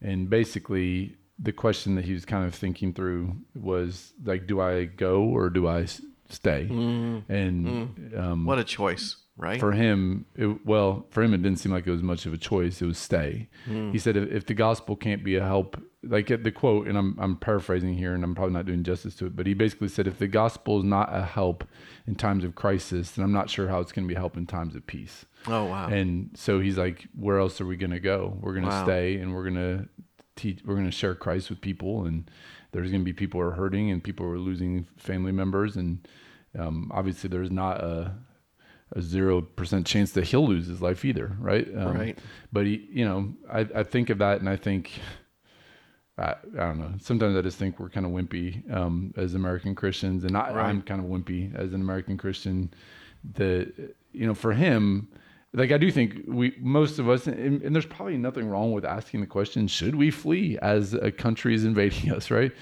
and 0.00 0.28
basically 0.30 1.16
the 1.38 1.52
question 1.52 1.94
that 1.96 2.04
he 2.04 2.12
was 2.12 2.24
kind 2.24 2.46
of 2.46 2.54
thinking 2.54 2.92
through 2.92 3.34
was 3.54 4.12
like, 4.24 4.46
do 4.46 4.60
I 4.60 4.84
go 4.84 5.22
or 5.22 5.50
do 5.50 5.66
I 5.68 5.86
stay? 6.28 6.68
Mm-hmm. 6.70 7.32
And 7.32 7.66
mm-hmm. 7.66 8.18
um, 8.18 8.44
What 8.46 8.58
a 8.58 8.64
choice, 8.64 9.16
right? 9.36 9.58
for 9.58 9.72
him, 9.72 10.26
it, 10.36 10.64
well, 10.64 11.06
for 11.10 11.22
him, 11.22 11.34
it 11.34 11.42
didn't 11.42 11.58
seem 11.58 11.72
like 11.72 11.86
it 11.86 11.90
was 11.90 12.02
much 12.02 12.26
of 12.26 12.32
a 12.32 12.38
choice. 12.38 12.80
It 12.80 12.86
was 12.86 12.98
stay. 12.98 13.48
Mm. 13.66 13.92
He 13.92 13.98
said, 13.98 14.16
if, 14.16 14.30
if 14.30 14.46
the 14.46 14.54
gospel 14.54 14.94
can't 14.96 15.24
be 15.24 15.36
a 15.36 15.44
help, 15.44 15.80
like 16.04 16.30
at 16.30 16.42
the 16.42 16.50
quote, 16.50 16.88
and 16.88 16.98
I'm, 16.98 17.16
I'm 17.20 17.36
paraphrasing 17.36 17.94
here 17.94 18.12
and 18.14 18.24
I'm 18.24 18.34
probably 18.34 18.54
not 18.54 18.66
doing 18.66 18.82
justice 18.82 19.14
to 19.16 19.26
it, 19.26 19.36
but 19.36 19.46
he 19.46 19.54
basically 19.54 19.88
said, 19.88 20.06
if 20.08 20.18
the 20.18 20.26
gospel 20.26 20.78
is 20.78 20.84
not 20.84 21.14
a 21.14 21.22
help 21.22 21.64
in 22.06 22.14
times 22.16 22.42
of 22.44 22.54
crisis, 22.56 23.12
then 23.12 23.24
I'm 23.24 23.32
not 23.32 23.48
sure 23.48 23.68
how 23.68 23.78
it's 23.80 23.92
going 23.92 24.04
to 24.06 24.08
be 24.08 24.16
a 24.16 24.18
help 24.18 24.36
in 24.36 24.46
times 24.46 24.74
of 24.74 24.86
peace. 24.86 25.26
oh 25.46 25.64
wow. 25.66 25.86
And 25.88 26.30
so 26.34 26.58
he's 26.60 26.76
like, 26.76 27.06
where 27.16 27.38
else 27.38 27.60
are 27.60 27.66
we 27.66 27.76
going 27.76 27.92
to 27.92 28.00
go? 28.00 28.36
We're 28.40 28.52
going 28.52 28.64
to 28.64 28.70
Wow. 28.70 28.84
stay 28.84 29.16
and 29.16 29.32
we're 29.34 29.48
going 29.48 29.54
to 29.54 29.88
teach, 30.34 30.60
we're 30.64 30.74
going 30.74 30.86
to 30.86 30.90
share 30.92 31.14
Christ 31.14 31.50
with 31.50 31.60
people. 31.60 32.04
And 32.04 32.28
there's 32.72 32.90
going 32.90 33.02
to 33.02 33.04
be 33.04 33.12
people 33.12 33.40
who 33.40 33.46
are 33.46 33.52
hurting 33.52 33.90
and 33.90 34.02
people 34.02 34.26
who 34.26 34.32
are 34.32 34.38
losing 34.38 34.86
family 34.96 35.30
members. 35.32 35.76
And 35.76 36.08
um, 36.58 36.90
obviously 36.92 37.28
there's 37.28 37.50
not 37.50 37.80
a, 37.80 38.14
a 38.94 39.00
zero 39.02 39.40
percent 39.40 39.86
chance 39.86 40.10
that 40.12 40.24
he'll 40.24 40.46
lose 40.48 40.66
his 40.66 40.82
life 40.82 41.04
either. 41.04 41.36
Right. 41.38 41.68
Um, 41.76 41.96
Right. 41.96 42.18
But 42.52 42.66
he, 42.66 42.88
you 42.90 43.04
know, 43.04 43.34
I, 43.50 43.60
I 43.74 43.82
think 43.84 44.10
of 44.10 44.18
that 44.18 44.40
and 44.40 44.48
I 44.48 44.56
think, 44.56 44.90
I, 46.22 46.34
I 46.54 46.66
don't 46.68 46.78
know. 46.78 46.92
Sometimes 47.00 47.36
I 47.36 47.42
just 47.42 47.58
think 47.58 47.78
we're 47.80 47.88
kind 47.88 48.06
of 48.06 48.12
wimpy 48.12 48.70
um, 48.72 49.12
as 49.16 49.34
American 49.34 49.74
Christians, 49.74 50.24
and 50.24 50.36
I, 50.36 50.52
Right. 50.52 50.66
I'm 50.68 50.82
kind 50.82 51.00
of 51.00 51.06
wimpy 51.06 51.54
as 51.54 51.72
an 51.72 51.80
American 51.80 52.16
Christian. 52.16 52.72
The 53.34 53.72
you 54.12 54.26
know, 54.26 54.34
for 54.34 54.52
him, 54.52 55.08
like 55.54 55.72
I 55.72 55.78
do 55.78 55.90
think 55.90 56.24
we 56.26 56.54
most 56.60 56.98
of 56.98 57.08
us, 57.08 57.26
and, 57.26 57.62
and 57.62 57.74
there's 57.74 57.86
probably 57.86 58.16
nothing 58.18 58.48
wrong 58.48 58.72
with 58.72 58.84
asking 58.84 59.20
the 59.20 59.26
question: 59.26 59.66
Should 59.68 59.94
we 59.94 60.10
flee 60.10 60.58
as 60.60 60.94
a 60.94 61.10
country 61.10 61.54
is 61.54 61.64
invading 61.64 62.10
us? 62.16 62.30
Right. 62.30 62.52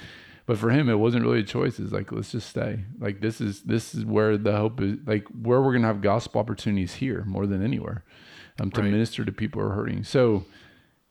But 0.46 0.58
for 0.58 0.70
him, 0.70 0.88
it 0.88 0.96
wasn't 0.98 1.24
really 1.24 1.40
a 1.40 1.44
choice. 1.44 1.78
It's 1.78 1.92
like 1.92 2.10
let's 2.12 2.32
just 2.32 2.48
stay. 2.50 2.80
Like 2.98 3.20
this 3.20 3.40
is 3.40 3.62
this 3.62 3.94
is 3.94 4.04
where 4.04 4.36
the 4.36 4.56
hope 4.56 4.80
is. 4.80 4.96
Like 5.06 5.26
where 5.28 5.60
we're 5.62 5.72
gonna 5.72 5.86
have 5.86 6.00
gospel 6.00 6.40
opportunities 6.40 6.94
here 6.94 7.24
more 7.24 7.46
than 7.46 7.62
anywhere, 7.62 8.04
um, 8.60 8.70
to 8.72 8.80
Right. 8.82 8.90
minister 8.90 9.24
to 9.24 9.32
people 9.32 9.62
who 9.62 9.68
are 9.68 9.74
hurting. 9.74 10.02
So, 10.02 10.44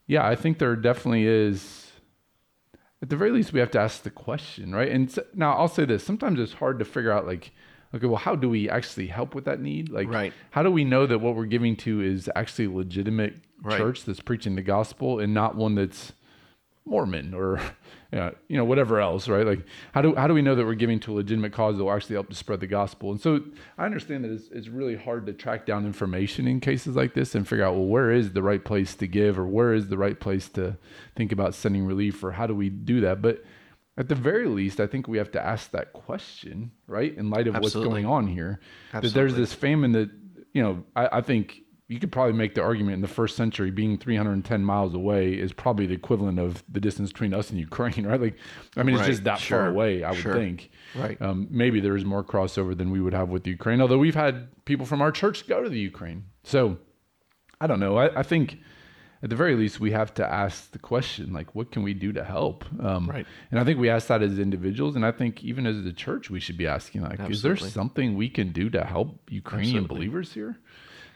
yeah, 0.07 0.27
I 0.27 0.35
think 0.35 0.59
there 0.59 0.75
definitely 0.75 1.25
is 1.25 1.88
at 3.01 3.09
the 3.09 3.15
very 3.15 3.31
least 3.31 3.53
we 3.53 3.59
have 3.59 3.71
to 3.71 3.79
ask 3.79 4.03
the 4.03 4.09
question 4.09 4.73
right 4.73 4.91
and 4.91 5.12
so, 5.12 5.23
now 5.33 5.53
i'll 5.57 5.67
say 5.67 5.85
this 5.85 6.03
sometimes 6.03 6.39
it's 6.39 6.53
hard 6.53 6.79
to 6.79 6.85
figure 6.85 7.12
out 7.12 7.25
like 7.25 7.51
okay 7.95 8.05
well 8.05 8.17
how 8.17 8.35
do 8.35 8.49
we 8.49 8.69
actually 8.69 9.07
help 9.07 9.33
with 9.33 9.45
that 9.45 9.59
need 9.62 9.89
like 9.89 10.07
Right. 10.09 10.33
how 10.51 10.63
do 10.63 10.69
we 10.71 10.83
know 10.83 11.05
that 11.07 11.19
what 11.19 11.35
we're 11.35 11.45
giving 11.45 11.75
to 11.77 12.01
is 12.01 12.29
actually 12.35 12.65
a 12.65 12.71
legitimate 12.71 13.35
Right. 13.62 13.77
church 13.77 14.05
that's 14.05 14.21
preaching 14.21 14.55
the 14.55 14.62
gospel 14.62 15.19
and 15.19 15.33
not 15.33 15.55
one 15.55 15.75
that's 15.75 16.13
Mormon 16.85 17.33
or 17.33 17.59
uh, 18.12 18.32
you 18.48 18.58
know 18.58 18.65
whatever 18.65 19.00
else, 19.00 19.28
right? 19.28 19.45
Like 19.45 19.65
how 19.93 20.02
do 20.02 20.15
how 20.15 20.28
do 20.28 20.34
we 20.34 20.41
know 20.41 20.56
that 20.56 20.65
we're 20.65 20.74
giving 20.74 21.00
to 21.02 21.13
a 21.13 21.15
legitimate 21.15 21.54
cause 21.54 21.78
that 21.78 21.84
will 21.84 21.91
actually 21.91 22.15
help 22.15 22.30
to 22.30 22.36
spread 22.36 22.60
the 22.60 22.67
gospel? 22.67 23.12
And 23.12 23.22
so 23.22 23.41
I 23.78 23.86
understand 23.86 24.24
that 24.24 24.32
it's, 24.32 24.50
it's 24.50 24.67
really 24.67 24.95
hard 24.95 25.26
to 25.28 25.34
track 25.34 25.65
down 25.65 25.86
information 25.86 26.48
in 26.48 26.60
cases 26.60 26.95
like 26.95 27.13
this 27.13 27.36
and 27.36 27.48
figure 27.48 27.65
out 27.65 27.76
well 27.76 27.86
where 27.86 28.12
is 28.12 28.34
the 28.34 28.43
right 28.43 28.63
place 28.63 28.95
to 28.95 29.08
give 29.08 29.38
or 29.38 29.45
where 29.45 29.74
is 29.74 29.89
the 29.89 29.98
right 29.98 30.19
place 30.19 30.50
to 30.50 30.78
think 31.15 31.32
about 31.32 31.54
sending 31.54 31.86
relief 31.86 32.24
or 32.24 32.32
how 32.32 32.48
do 32.48 32.56
we 32.56 32.69
do 32.69 33.02
that, 33.02 33.22
but 33.22 33.43
at 34.00 34.08
the 34.08 34.15
very 34.15 34.48
least, 34.48 34.80
I 34.80 34.88
think 34.88 35.10
we 35.10 35.17
have 35.17 35.32
to 35.32 35.45
ask 35.45 35.72
that 35.72 35.91
question, 35.91 36.72
right? 36.88 37.15
In 37.15 37.30
light 37.30 37.48
of 37.48 37.56
Absolutely. 37.58 37.80
what's 37.82 37.93
going 37.93 38.06
on 38.06 38.28
here, 38.28 38.62
that 38.93 39.13
there's 39.13 39.36
this 39.36 39.54
famine 39.54 39.91
that, 39.91 40.10
you 40.54 40.63
know, 40.63 40.86
I, 40.95 41.17
I 41.17 41.22
think 41.22 41.63
you 41.89 41.99
could 41.99 42.12
probably 42.12 42.34
make 42.34 42.54
the 42.54 42.62
argument 42.62 42.93
in 42.93 43.02
the 43.02 43.08
first 43.08 43.36
century 43.36 43.71
being 43.71 43.97
310 43.97 44.63
miles 44.63 44.93
away 44.93 45.34
is 45.34 45.52
probably 45.52 45.88
the 45.88 45.95
equivalent 45.95 46.38
of 46.38 46.63
the 46.71 46.80
distance 46.80 47.12
between 47.12 47.34
us 47.34 47.49
and 47.49 47.60
Ukraine, 47.60 48.06
right? 48.12 48.21
Like, 48.21 48.38
I 48.78 48.84
mean, 48.84 48.95
it's 48.95 49.08
just 49.08 49.23
that 49.23 49.39
Sure. 49.39 49.58
far 49.62 49.69
away, 49.69 50.04
I 50.04 50.12
would 50.12 50.19
Sure. 50.19 50.36
think. 50.36 50.69
Right. 50.95 51.19
Um, 51.19 51.47
maybe 51.49 51.80
there 51.80 51.97
is 51.97 52.06
more 52.06 52.23
crossover 52.23 52.78
than 52.78 52.91
we 52.91 53.02
would 53.02 53.13
have 53.13 53.30
with 53.30 53.45
Ukraine, 53.47 53.82
although 53.82 53.97
we've 53.97 54.13
had 54.15 54.49
people 54.65 54.86
from 54.86 55.02
our 55.02 55.12
church 55.12 55.47
go 55.47 55.63
to 55.63 55.69
the 55.69 55.80
Ukraine. 55.80 56.25
So 56.43 56.78
I 57.60 57.65
don't 57.65 57.80
know. 57.80 57.97
I, 57.97 58.19
I 58.19 58.23
think 58.23 58.60
at 59.23 59.32
the 59.32 59.36
very 59.36 59.56
least 59.56 59.80
we 59.80 59.89
have 59.91 60.13
to 60.13 60.32
ask 60.32 60.71
the 60.71 60.80
question 60.80 61.34
like, 61.34 61.56
what 61.56 61.71
can 61.71 61.82
we 61.82 61.95
do 61.95 62.13
to 62.13 62.23
help? 62.23 62.65
Um, 62.80 63.10
Right. 63.10 63.25
And 63.49 63.60
I 63.60 63.63
think 63.63 63.80
we 63.80 63.89
ask 63.89 64.08
that 64.10 64.21
as 64.21 64.38
individuals, 64.38 64.95
and 64.95 65.04
I 65.04 65.12
think 65.12 65.43
even 65.43 65.65
as 65.65 65.84
the 65.84 65.91
church, 65.91 66.30
we 66.30 66.39
should 66.39 66.56
be 66.58 66.67
asking 66.67 67.02
like, 67.02 67.19
is 67.32 67.41
there 67.41 67.58
something 67.58 68.15
we 68.15 68.30
can 68.30 68.52
do 68.52 68.69
to 68.69 68.84
help 68.86 69.28
Ukrainian 69.32 69.78
Absolutely. 69.78 69.95
believers 69.95 70.34
here? 70.34 70.60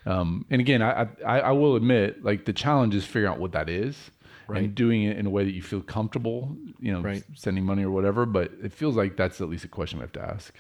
Um, 0.06 0.46
and 0.50 0.60
again, 0.62 0.82
I, 0.82 1.08
I 1.26 1.40
I 1.40 1.52
will 1.52 1.76
admit 1.76 2.24
like 2.24 2.46
the 2.46 2.54
challenge 2.54 2.94
is 2.96 3.06
figuring 3.06 3.28
out 3.34 3.40
what 3.40 3.52
that 3.54 3.70
is. 3.70 3.96
And 4.50 4.58
Right. 4.58 4.76
doing 4.76 5.04
it 5.04 5.18
in 5.18 5.26
a 5.26 5.30
way 5.30 5.46
that 5.46 5.54
you 5.54 5.62
feel 5.62 5.80
comfortable, 5.80 6.58
you 6.78 6.92
know, 6.92 7.00
Right. 7.00 7.24
sending 7.34 7.64
money 7.64 7.84
or 7.84 7.92
whatever. 7.92 8.26
But 8.26 8.52
it 8.62 8.74
feels 8.74 8.94
like 8.98 9.16
that's 9.16 9.40
at 9.40 9.48
least 9.50 9.64
a 9.64 9.70
question 9.70 10.00
we 10.00 10.04
have 10.04 10.12
to 10.12 10.22
ask. 10.22 10.54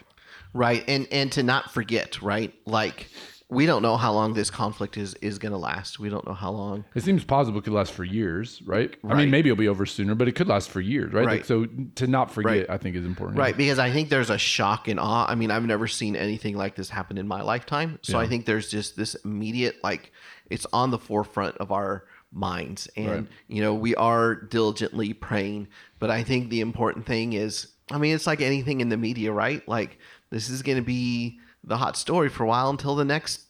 Right. 0.53 0.86
And 0.88 1.06
and 1.12 1.29
to 1.34 1.43
not 1.43 1.71
forget, 1.73 2.21
right? 2.21 2.53
Like 2.65 3.10
we 3.54 3.66
don't 3.66 3.82
know 3.82 3.96
how 3.96 4.12
long 4.12 4.34
this 4.34 4.50
conflict 4.50 4.98
is 4.98 5.13
is 5.16 5.39
going 5.39 5.52
to 5.52 5.58
last. 5.58 6.00
We 6.00 6.10
don't 6.10 6.26
know 6.28 6.34
how 6.34 6.52
long. 6.52 6.84
It 6.96 7.04
seems 7.04 7.24
possible 7.24 7.60
it 7.60 7.63
could 7.63 7.74
last 7.74 7.94
for 7.94 8.04
years, 8.04 8.62
right? 8.66 8.96
right? 9.04 9.13
I 9.13 9.18
mean, 9.18 9.30
maybe 9.30 9.50
it'll 9.50 9.60
be 9.60 9.68
over 9.68 9.86
sooner, 9.86 10.16
but 10.16 10.28
it 10.28 10.34
could 10.34 10.48
last 10.48 10.70
for 10.70 10.82
years, 10.82 11.13
right? 11.13 11.26
Like, 11.26 11.30
Right. 11.34 11.46
so 11.46 11.68
to 11.96 12.08
not 12.08 12.32
forget, 12.32 12.52
Right. 12.52 12.70
I 12.70 12.78
think 12.78 12.96
is 12.96 13.06
important. 13.06 13.38
Right, 13.38 13.56
because 13.56 13.80
I 13.80 13.92
think 13.92 14.10
there's 14.10 14.30
a 14.30 14.38
shock 14.38 14.88
and 14.88 15.00
awe. 15.00 15.26
I 15.30 15.36
mean, 15.36 15.52
I've 15.52 15.66
never 15.66 15.88
seen 15.88 16.16
anything 16.16 16.58
like 16.58 16.76
this 16.76 16.89
happen 16.89 17.18
in 17.18 17.28
my 17.28 17.42
lifetime. 17.42 18.00
So 18.02 18.20
I 18.20 18.28
think 18.28 18.46
there's 18.46 18.70
just 18.70 18.96
this 18.96 19.16
immediate 19.16 19.84
like 19.84 20.12
it's 20.50 20.68
on 20.74 20.92
the 20.92 21.00
forefront 21.00 21.58
of 21.58 21.72
our 21.72 22.06
minds 22.32 22.89
and 22.96 23.28
you 23.48 23.62
know, 23.62 23.74
we 23.74 23.96
are 23.96 24.36
diligently 24.36 25.13
praying, 25.13 25.68
but 26.00 26.10
I 26.10 26.24
think 26.24 26.50
the 26.50 26.62
important 26.62 27.06
thing 27.06 27.34
is 27.34 27.68
I 27.92 27.98
mean, 27.98 28.16
it's 28.16 28.26
like 28.26 28.42
anything 28.42 28.82
in 28.82 28.89
the 28.89 28.98
media, 28.98 29.32
right? 29.32 29.68
Like 29.68 30.00
this 30.30 30.50
is 30.50 30.62
going 30.63 30.78
to 30.78 30.84
be 30.84 31.39
the 31.63 31.78
hot 31.78 31.95
story 31.97 32.30
for 32.30 32.43
a 32.43 32.47
while 32.47 32.69
until 32.69 32.95
the 32.95 33.06
next 33.06 33.41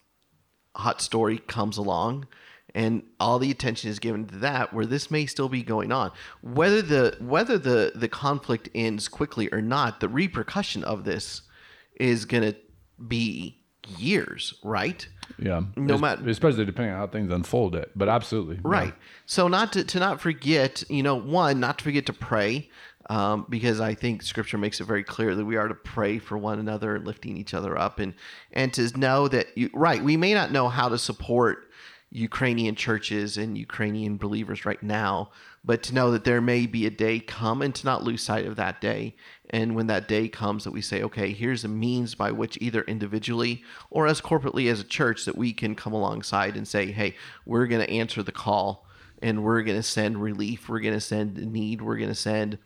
hot 0.75 1.01
story 1.01 1.37
comes 1.37 1.77
along 1.77 2.27
and 2.75 3.03
all 3.19 3.37
the 3.37 3.51
attention 3.51 3.89
is 3.89 3.99
given 3.99 4.25
to 4.25 4.37
that 4.37 4.73
where 4.73 4.85
this 4.85 5.11
may 5.11 5.25
still 5.25 5.49
be 5.49 5.61
going 5.61 5.91
on 5.91 6.11
whether 6.41 6.81
the 6.81 7.15
whether 7.19 7.57
the 7.57 7.91
the 7.95 8.07
conflict 8.07 8.69
ends 8.73 9.07
quickly 9.07 9.47
or 9.51 9.61
not 9.61 9.99
the 9.99 10.09
repercussion 10.09 10.83
of 10.83 11.03
this 11.03 11.43
is 11.99 12.25
going 12.25 12.43
to 12.43 12.55
be 13.07 13.59
years 13.97 14.53
right 14.63 15.07
Yeah. 15.37 15.61
No 15.75 15.97
matter- 15.97 16.27
especially 16.29 16.65
depending 16.65 16.93
on 16.93 16.99
how 16.99 17.07
things 17.07 17.31
unfold 17.31 17.75
it. 17.75 17.91
But 17.95 18.07
absolutely. 18.07 18.55
yeah. 18.55 18.61
Right. 18.63 18.93
So 19.25 19.47
not 19.47 19.73
to, 19.73 19.83
to 19.83 19.99
not 19.99 20.21
forget, 20.21 20.83
you 20.89 21.03
know, 21.03 21.15
one, 21.15 21.59
not 21.59 21.79
to 21.79 21.83
forget 21.83 22.05
to 22.05 22.13
pray, 22.13 22.69
um, 23.09 23.45
because 23.49 23.79
I 23.79 23.93
think 23.93 24.23
Scripture 24.23 24.57
makes 24.57 24.79
it 24.79 24.85
very 24.85 25.03
clear 25.03 25.35
that 25.35 25.45
we 25.45 25.57
are 25.57 25.67
to 25.67 25.75
pray 25.75 26.19
for 26.19 26.37
one 26.37 26.59
another 26.59 26.95
and 26.95 27.05
lifting 27.05 27.37
each 27.37 27.53
other 27.53 27.77
up, 27.77 27.99
and 27.99 28.13
and 28.51 28.73
to 28.73 28.97
know 28.97 29.27
that 29.27 29.57
you 29.57 29.69
right, 29.73 30.03
we 30.03 30.17
may 30.17 30.33
not 30.33 30.51
know 30.51 30.69
how 30.69 30.89
to 30.89 30.97
support 30.97 31.69
Ukrainian 32.13 32.75
churches 32.75 33.37
and 33.37 33.57
Ukrainian 33.57 34.17
believers 34.17 34.65
right 34.65 34.81
now, 34.83 35.31
but 35.65 35.81
to 35.83 35.95
know 35.95 36.11
that 36.11 36.25
there 36.25 36.41
may 36.41 36.67
be 36.67 36.85
a 36.85 36.91
day 36.91 37.19
come 37.19 37.63
and 37.63 37.73
to 37.73 37.85
not 37.85 38.03
lose 38.03 38.21
sight 38.21 38.45
of 38.45 38.55
that 38.55 38.79
day. 38.79 39.15
And 39.49 39.75
when 39.75 39.87
that 39.87 40.07
day 40.07 40.27
comes, 40.27 40.63
that 40.63 40.71
we 40.71 40.81
say, 40.81 41.01
okay, 41.01 41.31
here's 41.31 41.63
a 41.63 41.67
means 41.67 42.13
by 42.13 42.31
which 42.31 42.57
either 42.61 42.83
individually 42.83 43.63
or 43.89 44.05
as 44.05 44.21
corporately 44.21 44.71
as 44.71 44.79
a 44.79 44.83
church 44.85 45.25
that 45.25 45.37
we 45.37 45.53
can 45.53 45.73
come 45.73 45.93
alongside 45.93 46.55
and 46.55 46.67
say, 46.67 46.91
hey, 46.91 47.15
we're 47.47 47.65
going 47.65 47.81
to 47.81 47.89
answer 47.89 48.21
the 48.21 48.31
call 48.31 48.85
and 49.23 49.43
we're 49.43 49.63
going 49.63 49.77
to 49.77 49.83
send 49.83 50.21
relief. 50.21 50.69
We're 50.69 50.81
going 50.81 50.93
to 50.93 51.01
send 51.01 51.37
need. 51.51 51.81
We're 51.81 51.97
going 51.97 52.09
to 52.09 52.15
send, 52.15 52.59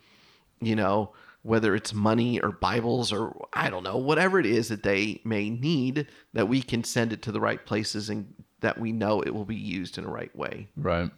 you 0.60 0.76
know, 0.76 1.12
whether 1.42 1.74
it's 1.74 1.94
money 1.94 2.40
or 2.40 2.50
Bibles 2.52 3.12
or 3.12 3.48
I 3.52 3.70
don't 3.70 3.84
know, 3.84 3.96
whatever 3.96 4.38
it 4.38 4.46
is 4.46 4.68
that 4.68 4.82
they 4.82 5.20
may 5.24 5.50
need, 5.50 6.06
that 6.32 6.48
we 6.48 6.62
can 6.62 6.84
send 6.84 7.12
it 7.12 7.22
to 7.22 7.32
the 7.32 7.40
right 7.40 7.64
places 7.64 8.10
and 8.10 8.32
that 8.60 8.78
we 8.78 8.92
know 8.92 9.20
it 9.22 9.30
will 9.34 9.44
be 9.44 9.56
used 9.56 9.98
in 9.98 10.04
a 10.04 10.10
right 10.10 10.34
way. 10.36 10.68
Right. 10.76 11.10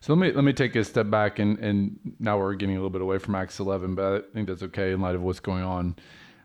So 0.00 0.14
let 0.14 0.20
me 0.20 0.32
let 0.32 0.44
me 0.44 0.54
take 0.54 0.74
a 0.76 0.84
step 0.84 1.10
back 1.10 1.38
and 1.38 1.58
and 1.58 1.98
now 2.18 2.38
we're 2.38 2.54
getting 2.54 2.76
a 2.76 2.78
little 2.78 2.90
bit 2.90 3.02
away 3.02 3.18
from 3.18 3.34
Acts 3.34 3.60
11, 3.60 3.94
but 3.94 4.28
I 4.30 4.34
think 4.34 4.48
that's 4.48 4.62
okay 4.62 4.92
in 4.92 5.00
light 5.00 5.14
of 5.14 5.22
what's 5.22 5.40
going 5.40 5.62
on. 5.62 5.96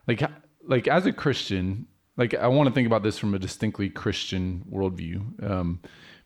Like 0.08 0.22
like 0.68 0.88
as 0.88 1.06
a 1.06 1.14
Christian, 1.14 1.88
like 2.18 2.34
I 2.34 2.48
want 2.48 2.68
to 2.68 2.74
think 2.74 2.88
about 2.88 3.04
this 3.04 3.18
from 3.18 3.34
a 3.34 3.40
distinctly 3.40 3.90
Christian 3.90 4.66
worldview. 4.70 5.50
Um, 5.50 5.80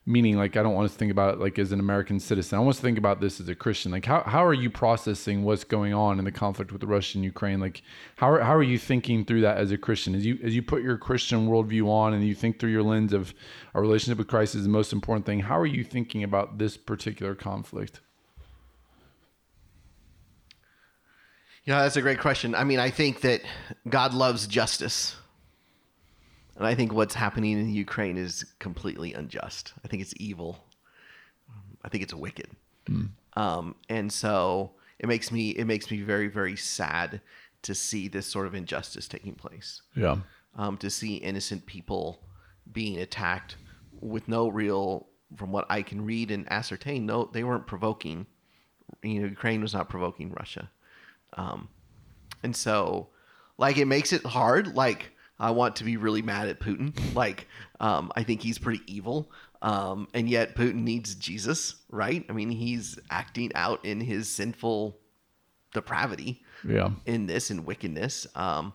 meaning 0.10 0.38
like 0.38 0.58
I 0.58 0.64
don't 0.64 0.74
want 0.74 0.92
to 0.92 0.98
think 0.98 1.12
about 1.12 1.36
it 1.36 1.40
like 1.40 1.60
as 1.60 1.72
an 1.72 1.80
American 1.80 2.20
citizen. 2.20 2.58
I 2.58 2.62
want 2.62 2.76
to 2.76 2.82
think 2.82 2.98
about 2.98 3.22
this 3.22 3.40
as 3.40 3.48
a 3.48 3.54
Christian. 3.54 3.92
Like 3.92 4.06
how 4.06 4.24
how 4.24 4.44
are 4.44 4.56
you 4.56 4.72
processing 4.72 5.44
what's 5.44 5.64
going 5.64 5.94
on 5.94 6.18
in 6.18 6.26
the 6.26 6.32
conflict 6.32 6.72
with 6.72 6.82
the 6.82 6.88
Russia 6.88 7.20
and 7.20 7.24
Ukraine? 7.24 7.60
Like 7.60 7.84
how 8.16 8.32
are, 8.32 8.40
how 8.40 8.56
are 8.56 8.64
you 8.64 8.80
thinking 8.80 9.24
through 9.24 9.42
that 9.42 9.58
as 9.58 9.72
a 9.72 9.78
Christian? 9.78 10.16
As 10.16 10.26
you 10.26 10.40
as 10.44 10.56
you 10.56 10.64
put 10.64 10.82
your 10.82 10.98
Christian 10.98 11.48
worldview 11.48 11.88
on 11.88 12.16
and 12.16 12.28
you 12.28 12.34
think 12.34 12.60
through 12.60 12.72
your 12.72 12.82
lens 12.82 13.14
of 13.14 13.36
our 13.76 13.82
relationship 13.82 14.18
with 14.18 14.28
Christ 14.28 14.56
is 14.56 14.64
the 14.64 14.70
most 14.70 14.92
important 14.92 15.28
thing. 15.28 15.42
How 15.42 15.60
are 15.60 15.68
you 15.68 15.84
thinking 15.84 16.24
about 16.24 16.58
this 16.58 16.76
particular 16.76 17.36
conflict? 17.36 18.02
Yeah, 21.66 21.84
that's 21.84 21.98
a 21.98 22.02
great 22.02 22.20
question. 22.20 22.56
I 22.56 22.64
mean, 22.64 22.80
I 22.80 22.90
think 22.90 23.22
that 23.22 23.42
God 23.88 24.16
loves 24.16 24.48
justice. 24.48 25.16
And 26.60 26.68
I 26.68 26.76
think 26.76 26.94
what's 26.94 27.16
happening 27.16 27.58
in 27.58 27.70
Ukraine 27.70 28.18
is 28.18 28.46
completely 28.60 29.14
unjust. 29.14 29.74
I 29.84 29.88
think 29.88 30.02
it's 30.04 30.14
evil. 30.18 30.66
I 31.84 31.90
think 31.90 32.04
it's 32.04 32.14
wicked. 32.14 32.50
Um, 33.34 33.76
and 33.88 34.12
so 34.12 34.72
it 35.00 35.08
makes 35.08 35.32
me 35.32 35.52
it 35.52 35.66
makes 35.66 35.90
me 35.90 36.02
very 36.02 36.28
very 36.28 36.58
sad 36.58 37.22
to 37.62 37.74
see 37.74 38.08
this 38.08 38.28
sort 38.28 38.46
of 38.46 38.56
injustice 38.56 39.08
taking 39.08 39.36
place. 39.36 39.82
Yeah. 39.96 40.18
Um, 40.56 40.78
to 40.78 40.90
see 40.90 41.16
innocent 41.16 41.66
people 41.66 42.20
being 42.72 43.00
attacked 43.00 43.56
with 44.02 44.28
no 44.28 44.48
real, 44.50 45.08
from 45.36 45.52
what 45.52 45.66
I 45.70 45.82
can 45.82 46.04
read 46.06 46.32
and 46.32 46.52
ascertain, 46.52 47.06
no, 47.06 47.30
they 47.32 47.44
weren't 47.44 47.68
provoking. 47.68 48.26
You 49.04 49.22
know, 49.22 49.28
Ukraine 49.28 49.62
was 49.62 49.74
not 49.74 49.88
provoking 49.90 50.32
Russia. 50.32 50.70
Um, 51.34 51.70
and 52.44 52.56
so, 52.56 53.10
like, 53.58 53.78
it 53.78 53.86
makes 53.86 54.12
it 54.12 54.26
hard. 54.26 54.76
Like, 54.76 55.12
I 55.40 55.52
want 55.52 55.78
to 55.78 55.84
be 55.84 55.98
really 55.98 56.22
mad 56.22 56.50
at 56.50 56.60
Putin. 56.60 56.94
Like, 57.16 57.48
um, 57.80 58.12
I 58.16 58.24
think 58.24 58.42
he's 58.42 58.58
pretty 58.58 58.82
evil. 58.88 59.32
Um, 59.62 60.08
and 60.14 60.30
yet, 60.30 60.56
Putin 60.56 60.84
needs 60.84 61.16
Jesus, 61.16 61.76
right? 61.90 62.26
I 62.30 62.34
mean, 62.34 62.50
he's 62.50 62.98
acting 63.10 63.52
out 63.56 63.84
in 63.86 64.00
his 64.02 64.28
sinful 64.30 64.98
depravity 65.74 66.42
Yeah. 66.68 66.92
in 67.06 67.28
this 67.28 67.52
and 67.52 67.66
wickedness. 67.66 68.28
Um, 68.36 68.74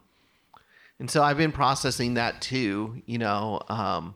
and 0.99 1.11
so 1.11 1.23
I've 1.23 1.37
been 1.39 1.53
processing 1.53 2.15
that 2.15 2.41
too. 2.41 3.03
You 3.07 3.19
know, 3.19 3.61
um, 3.69 4.15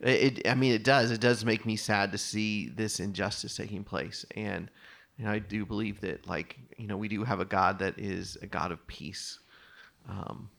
it. 0.00 0.46
I 0.46 0.54
mean, 0.54 0.72
it 0.72 0.84
does. 0.84 1.10
It 1.10 1.20
does 1.20 1.44
make 1.44 1.64
me 1.64 1.76
sad 1.76 2.12
to 2.12 2.18
see 2.18 2.68
this 2.68 2.98
injustice 3.00 3.56
taking 3.56 3.84
place, 3.84 4.26
and 4.34 4.70
you 5.16 5.24
know, 5.24 5.30
I 5.30 5.38
do 5.38 5.64
believe 5.64 6.00
that, 6.00 6.26
like, 6.26 6.58
you 6.76 6.88
know, 6.88 6.96
we 6.96 7.06
do 7.08 7.22
have 7.22 7.38
a 7.40 7.44
God 7.44 7.78
that 7.78 7.98
is 7.98 8.36
a 8.42 8.46
God 8.46 8.72
of 8.72 8.84
peace. 8.88 9.38
Um, 10.08 10.50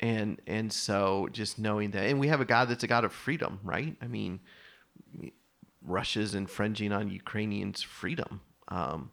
and 0.00 0.40
and 0.46 0.72
so 0.72 1.28
just 1.32 1.58
knowing 1.58 1.90
that, 1.92 2.06
and 2.08 2.18
we 2.20 2.28
have 2.28 2.40
a 2.40 2.44
God 2.44 2.68
that's 2.68 2.84
a 2.84 2.86
God 2.86 3.04
of 3.04 3.12
freedom, 3.12 3.60
right? 3.64 3.96
I 4.02 4.06
mean, 4.06 4.40
Russia's 5.82 6.34
infringing 6.34 6.92
on 6.92 7.10
Ukrainians' 7.10 7.82
freedom. 7.82 8.40
Um, 8.68 9.10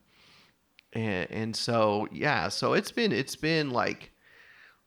and, 0.93 1.29
and 1.31 1.55
so 1.55 2.07
yeah 2.11 2.49
so 2.49 2.73
it's 2.73 2.91
been 2.91 3.11
it's 3.11 3.35
been 3.35 3.71
like 3.71 4.11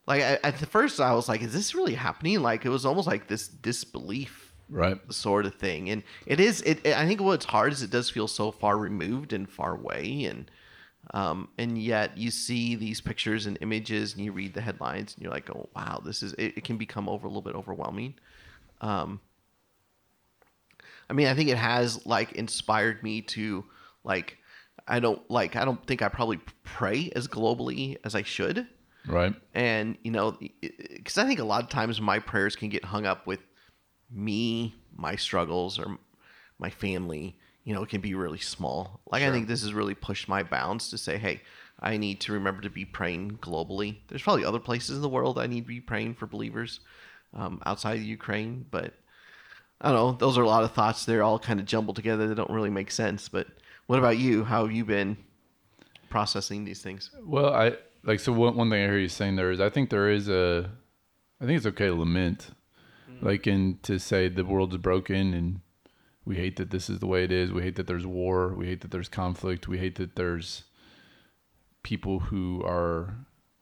like 0.07 0.21
at 0.23 0.45
at 0.45 0.59
the 0.59 0.67
first 0.67 1.01
i 1.01 1.13
was 1.13 1.29
like 1.29 1.43
is 1.43 1.53
this 1.53 1.75
really 1.75 1.95
happening 1.95 2.41
like 2.43 2.65
it 2.65 2.69
was 2.69 2.87
almost 2.87 3.09
like 3.09 3.27
this 3.27 3.49
disbelief 3.49 4.53
Right. 4.69 4.99
sort 5.13 5.47
of 5.47 5.55
thing 5.57 5.91
and 5.91 6.05
it 6.25 6.39
is 6.39 6.61
it, 6.63 6.79
it- 6.87 6.97
i 6.97 7.07
think 7.09 7.21
what's 7.21 7.45
hard 7.47 7.73
is 7.73 7.83
it 7.83 7.91
does 7.91 8.09
feel 8.11 8.29
so 8.29 8.53
far 8.53 8.79
removed 8.79 9.33
and 9.33 9.49
far 9.51 9.75
away 9.75 10.25
and 10.27 10.49
um, 11.15 11.49
and 11.59 11.79
yet 11.79 12.17
you 12.19 12.31
see 12.31 12.75
these 12.75 13.01
pictures 13.01 13.47
and 13.47 13.59
images 13.61 14.15
and 14.15 14.25
you 14.25 14.33
read 14.33 14.55
the 14.55 14.61
headlines 14.61 15.15
and 15.15 15.23
you're 15.23 15.33
like 15.33 15.49
oh 15.51 15.69
wow 15.75 16.01
this 16.05 16.23
is 16.23 16.33
it, 16.35 16.57
it 16.57 16.65
can 16.65 16.77
become 16.77 17.09
over 17.09 17.27
a 17.27 17.31
little 17.31 17.43
bit 17.43 17.55
overwhelming 17.55 18.15
um, 18.81 19.21
I 21.09 21.13
mean, 21.13 21.29
I 21.29 21.35
think 21.35 21.49
it 21.49 21.57
has 21.57 22.05
like 22.07 22.33
inspired 22.33 23.03
me 23.03 23.23
to 23.23 23.65
like 24.05 24.39
I 24.89 25.01
don't 25.01 25.29
like. 25.31 25.57
I 25.57 25.65
don't 25.65 25.85
think 25.87 26.03
I 26.03 26.09
probably 26.09 26.39
pray 26.65 27.11
as 27.15 27.29
globally 27.29 27.97
as 28.05 28.15
I 28.15 28.23
should. 28.23 28.67
Right. 29.07 29.35
And 29.55 29.97
you 30.03 30.11
know, 30.11 30.37
because 30.61 31.19
I 31.19 31.27
think 31.27 31.41
a 31.41 31.45
lot 31.45 31.63
of 31.63 31.69
times 31.69 32.01
my 32.01 32.19
prayers 32.19 32.57
can 32.57 32.69
get 32.69 32.85
hung 32.85 33.07
up 33.07 33.27
with 33.27 33.41
me, 34.11 34.75
my 34.95 35.17
struggles, 35.17 35.79
or 35.79 35.99
my 36.59 36.71
family. 36.71 37.39
You 37.67 37.75
know, 37.75 37.83
it 37.83 37.89
can 37.89 38.01
be 38.01 38.15
really 38.15 38.39
small. 38.39 39.01
Like 39.11 39.25
I 39.25 39.31
think 39.33 39.49
this 39.49 39.63
has 39.63 39.75
really 39.75 39.95
pushed 39.95 40.29
my 40.29 40.45
bounds 40.45 40.89
to 40.91 40.97
say, 40.97 41.19
hey, 41.19 41.43
I 41.81 41.97
need 41.97 42.21
to 42.21 42.33
remember 42.33 42.63
to 42.63 42.71
be 42.71 42.85
praying 42.85 43.39
globally. 43.43 43.97
There's 44.07 44.23
probably 44.23 44.45
other 44.45 44.61
places 44.61 44.97
in 44.97 45.03
the 45.03 45.09
world 45.09 45.37
I 45.37 45.49
need 45.49 45.63
to 45.63 45.67
be 45.67 45.81
praying 45.81 46.15
for 46.15 46.27
believers 46.27 46.79
um, 47.35 47.61
outside 47.67 47.99
of 47.99 48.05
Ukraine, 48.05 48.67
but 48.71 48.95
I 49.81 49.91
don't 49.91 49.97
know. 49.97 50.13
Those 50.13 50.39
are 50.39 50.43
a 50.43 50.47
lot 50.47 50.63
of 50.63 50.73
thoughts. 50.73 51.05
They're 51.05 51.25
all 51.25 51.41
kind 51.41 51.59
of 51.59 51.67
jumbled 51.67 51.97
together. 51.97 52.29
They 52.29 52.37
don't 52.37 52.51
really 52.51 52.71
make 52.71 52.93
sense. 52.93 53.29
But 53.29 53.49
what 53.89 53.99
about 53.99 54.17
you? 54.17 54.45
How 54.45 54.63
have 54.65 54.73
you 54.73 54.85
been 54.85 55.17
processing 56.09 56.65
these 56.65 56.83
things? 56.83 57.11
Well, 57.21 57.53
I 57.53 57.77
like 58.05 58.21
so 58.21 58.33
one 58.33 58.55
one 58.55 58.71
thing 58.71 58.85
I 58.85 58.87
hear 58.87 58.99
you 58.99 59.09
saying 59.09 59.35
there 59.35 59.51
is 59.51 59.61
I 59.61 59.71
think 59.71 59.91
there 59.91 60.09
is 60.09 60.29
a 60.29 60.71
I 61.41 61.47
think 61.47 61.57
it's 61.57 61.67
okay 61.67 61.87
to 61.87 61.95
lament. 61.95 62.51
Like 63.23 63.47
and 63.47 63.83
to 63.83 63.99
say 63.99 64.29
the 64.29 64.45
world's 64.45 64.77
broken 64.77 65.33
and 65.33 65.61
we 66.27 66.37
hate 66.37 66.57
that 66.57 66.71
this 66.71 66.91
is 66.91 66.99
the 66.99 67.07
way 67.07 67.25
it 67.25 67.31
is. 67.33 67.53
We 67.53 67.63
hate 67.63 67.77
that 67.77 67.87
there's 67.87 68.07
war. 68.07 68.53
We 68.53 68.67
hate 68.67 68.81
that 68.83 68.91
there's 68.91 69.09
conflict. 69.09 69.69
We 69.69 69.79
hate 69.79 69.95
that 69.95 70.17
there's 70.17 70.65
people 71.85 72.19
who 72.19 72.63
are 72.65 73.15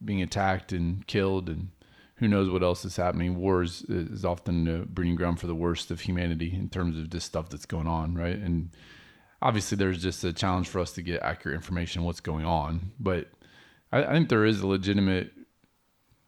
being 0.03 0.21
attacked 0.21 0.73
and 0.73 1.05
killed 1.05 1.47
and 1.47 1.69
who 2.15 2.27
knows 2.27 2.49
what 2.49 2.63
else 2.63 2.83
is 2.83 2.95
happening. 2.95 3.37
Wars 3.37 3.83
is 3.83 4.25
often 4.25 4.67
a 4.67 4.79
breeding 4.79 5.15
ground 5.15 5.39
for 5.39 5.47
the 5.47 5.55
worst 5.55 5.91
of 5.91 6.01
humanity 6.01 6.53
in 6.53 6.69
terms 6.69 6.97
of 6.97 7.09
just 7.09 7.27
stuff 7.27 7.49
that's 7.49 7.65
going 7.67 7.87
on, 7.87 8.15
right? 8.15 8.37
And 8.37 8.71
obviously, 9.41 9.77
there's 9.77 10.01
just 10.01 10.23
a 10.23 10.33
challenge 10.33 10.67
for 10.67 10.79
us 10.79 10.91
to 10.93 11.01
get 11.01 11.21
accurate 11.21 11.55
information 11.55 11.99
on 11.99 12.05
what's 12.05 12.21
going 12.21 12.45
on. 12.45 12.93
But 12.99 13.29
I, 13.91 14.05
I 14.05 14.11
think 14.11 14.29
there 14.29 14.45
is 14.45 14.61
a 14.61 14.67
legitimate. 14.67 15.31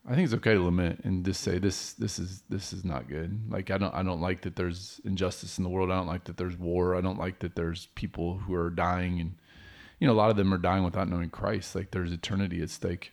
I 0.10 0.16
think 0.16 0.24
it's 0.26 0.34
okay 0.36 0.54
to 0.54 0.64
lament 0.64 1.02
and 1.04 1.26
just 1.26 1.42
say 1.42 1.60
this. 1.60 1.92
This 1.94 2.18
is 2.18 2.42
this 2.50 2.72
is 2.72 2.86
not 2.86 3.10
good. 3.10 3.52
Like 3.52 3.70
I 3.72 3.78
don't 3.78 3.94
I 3.94 4.04
don't 4.04 4.22
like 4.22 4.42
that 4.44 4.56
there's 4.56 5.02
injustice 5.04 5.58
in 5.58 5.64
the 5.66 5.70
world. 5.70 5.92
I 5.92 5.96
don't 5.98 6.08
like 6.08 6.24
that 6.26 6.38
there's 6.38 6.56
war. 6.58 6.96
I 6.96 7.02
don't 7.02 7.20
like 7.20 7.40
that 7.40 7.56
there's 7.56 7.88
people 7.96 8.38
who 8.38 8.54
are 8.54 8.70
dying 8.70 9.20
and 9.20 9.36
you 10.00 10.08
know 10.08 10.14
a 10.14 10.16
lot 10.16 10.30
of 10.30 10.38
them 10.38 10.54
are 10.54 10.58
dying 10.60 10.84
without 10.86 11.10
knowing 11.10 11.30
Christ. 11.30 11.76
Like 11.76 11.92
there's 11.92 12.12
eternity 12.14 12.62
at 12.62 12.70
stake. 12.70 13.12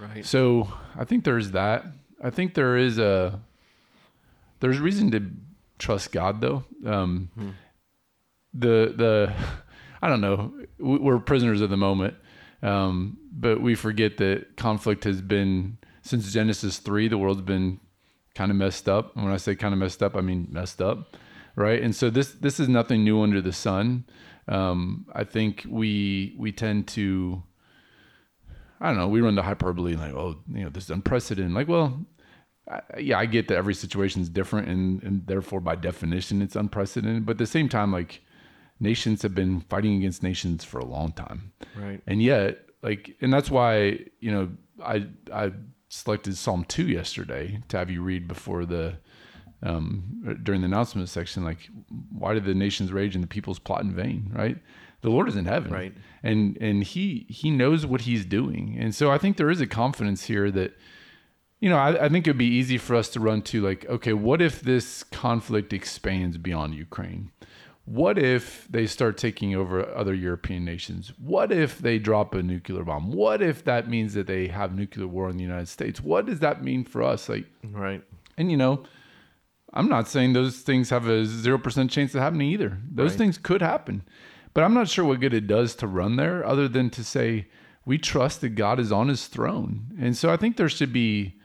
Right. 0.00 0.24
So 0.26 0.72
I 0.96 1.04
think 1.04 1.22
there's 1.24 1.52
that. 1.52 1.84
I 2.22 2.30
think 2.30 2.54
there 2.54 2.76
is 2.76 2.98
a 2.98 3.40
there's 4.60 4.80
reason 4.80 5.10
to 5.12 5.30
trust 5.78 6.10
God 6.10 6.40
though. 6.40 6.64
Um, 6.84 7.30
The 8.54 8.92
the 8.96 9.32
I 10.02 10.08
don't 10.08 10.20
know. 10.20 10.52
We- 10.78 10.98
We're 10.98 11.18
prisoners 11.20 11.60
of 11.60 11.70
the 11.70 11.76
moment, 11.76 12.14
um, 12.62 13.18
but 13.32 13.60
we 13.60 13.74
forget 13.76 14.16
that 14.16 14.56
conflict 14.56 15.04
has 15.04 15.20
been 15.22 15.76
since 16.08 16.32
Genesis 16.32 16.78
three. 16.78 17.08
The 17.08 17.18
world's 17.18 17.42
been 17.42 17.80
kind 18.34 18.50
of 18.50 18.56
messed 18.56 18.88
up. 18.88 19.14
And 19.14 19.24
when 19.24 19.32
I 19.34 19.36
say 19.36 19.54
kind 19.54 19.72
of 19.74 19.78
messed 19.80 20.02
up, 20.02 20.16
I 20.16 20.20
mean 20.20 20.48
messed 20.50 20.80
up, 20.80 21.16
right? 21.56 21.82
And 21.82 21.94
so 21.94 22.10
this 22.10 22.32
this 22.32 22.58
is 22.60 22.68
nothing 22.68 23.04
new 23.04 23.20
under 23.22 23.40
the 23.40 23.52
sun. 23.52 24.04
Um, 24.48 25.06
I 25.14 25.24
think 25.24 25.66
we 25.68 26.34
we 26.38 26.52
tend 26.52 26.88
to 26.88 27.42
I 28.80 28.88
don't 28.88 28.96
know. 28.96 29.08
We 29.08 29.20
run 29.20 29.34
the 29.34 29.42
hyperbole 29.42 29.96
like, 29.96 30.14
oh, 30.14 30.36
you 30.52 30.62
know, 30.64 30.70
this 30.70 30.84
is 30.84 30.90
unprecedented. 30.90 31.52
Like, 31.52 31.66
well, 31.68 32.06
I, 32.70 32.80
yeah, 33.00 33.18
I 33.18 33.26
get 33.26 33.48
that 33.48 33.56
every 33.56 33.74
situation 33.74 34.22
is 34.22 34.28
different, 34.28 34.68
and 34.68 35.02
and 35.02 35.26
therefore 35.26 35.60
by 35.60 35.74
definition 35.74 36.40
it's 36.42 36.56
unprecedented. 36.56 37.26
But 37.26 37.32
at 37.32 37.38
the 37.38 37.46
same 37.46 37.68
time, 37.68 37.92
like 37.92 38.22
nations 38.80 39.22
have 39.22 39.34
been 39.34 39.60
fighting 39.62 39.96
against 39.96 40.22
nations 40.22 40.64
for 40.64 40.78
a 40.78 40.84
long 40.84 41.10
time, 41.12 41.52
Right. 41.76 42.00
and 42.06 42.22
yet, 42.22 42.58
like, 42.82 43.16
and 43.20 43.32
that's 43.32 43.50
why 43.50 43.98
you 44.20 44.30
know 44.30 44.50
I 44.82 45.06
I 45.32 45.52
selected 45.88 46.36
Psalm 46.36 46.64
two 46.68 46.86
yesterday 46.86 47.60
to 47.68 47.78
have 47.78 47.90
you 47.90 48.02
read 48.02 48.28
before 48.28 48.64
the 48.64 48.98
um, 49.62 50.38
during 50.42 50.60
the 50.60 50.66
announcement 50.66 51.08
section, 51.08 51.42
like, 51.44 51.68
why 52.16 52.32
did 52.32 52.44
the 52.44 52.54
nations 52.54 52.92
rage 52.92 53.16
and 53.16 53.24
the 53.24 53.28
peoples 53.28 53.58
plot 53.58 53.82
in 53.82 53.92
vain? 53.92 54.30
Right? 54.32 54.56
The 55.00 55.10
Lord 55.10 55.28
is 55.28 55.36
in 55.36 55.46
heaven, 55.46 55.72
Right. 55.72 55.94
And 56.22 56.56
and 56.60 56.82
he 56.84 57.26
he 57.28 57.50
knows 57.50 57.86
what 57.86 58.02
he's 58.02 58.24
doing, 58.24 58.76
and 58.78 58.94
so 58.94 59.10
I 59.10 59.18
think 59.18 59.36
there 59.36 59.50
is 59.50 59.60
a 59.60 59.66
confidence 59.66 60.24
here 60.24 60.50
that, 60.50 60.76
you 61.60 61.68
know, 61.70 61.76
I, 61.76 62.06
I 62.06 62.08
think 62.08 62.26
it'd 62.26 62.38
be 62.38 62.46
easy 62.46 62.78
for 62.78 62.96
us 62.96 63.08
to 63.10 63.20
run 63.20 63.42
to 63.42 63.62
like, 63.62 63.86
okay, 63.86 64.12
what 64.12 64.42
if 64.42 64.60
this 64.60 65.04
conflict 65.04 65.72
expands 65.72 66.36
beyond 66.38 66.74
Ukraine? 66.74 67.30
What 67.88 68.18
if 68.18 68.68
they 68.68 68.86
start 68.86 69.16
taking 69.16 69.54
over 69.54 69.88
other 69.94 70.12
European 70.12 70.62
nations? 70.64 71.12
What 71.18 71.50
if 71.50 71.78
they 71.78 71.98
drop 71.98 72.34
a 72.34 72.42
nuclear 72.42 72.84
bomb? 72.84 73.12
What 73.12 73.40
if 73.40 73.64
that 73.64 73.88
means 73.88 74.12
that 74.12 74.26
they 74.26 74.48
have 74.48 74.74
nuclear 74.74 75.06
war 75.06 75.30
in 75.30 75.38
the 75.38 75.42
United 75.42 75.68
States? 75.68 75.98
What 76.02 76.26
does 76.26 76.40
that 76.40 76.62
mean 76.62 76.84
for 76.84 77.02
us? 77.02 77.30
Like, 77.30 77.46
Right. 77.64 78.02
and 78.36 78.50
you 78.50 78.58
know, 78.58 78.84
I'm 79.72 79.88
not 79.88 80.06
saying 80.06 80.34
those 80.34 80.60
things 80.60 80.90
have 80.90 81.06
a 81.08 81.24
0% 81.24 81.90
chance 81.90 82.14
of 82.14 82.20
happening 82.20 82.50
either. 82.50 82.76
Those 82.90 83.12
Right. 83.12 83.18
things 83.18 83.38
could 83.38 83.62
happen. 83.62 84.02
But 84.52 84.64
I'm 84.64 84.74
not 84.74 84.88
sure 84.88 85.04
what 85.06 85.20
good 85.20 85.32
it 85.34 85.46
does 85.46 85.74
to 85.76 85.86
run 85.86 86.16
there 86.16 86.44
other 86.44 86.68
than 86.68 86.90
to 86.90 87.02
say 87.02 87.46
we 87.86 87.96
trust 87.96 88.42
that 88.42 88.50
God 88.50 88.78
is 88.78 88.92
on 88.92 89.08
his 89.08 89.28
throne. 89.28 89.92
And 89.98 90.14
so 90.14 90.30
I 90.30 90.36
think 90.36 90.56
there 90.58 90.68
should 90.68 90.92
be 90.92 91.36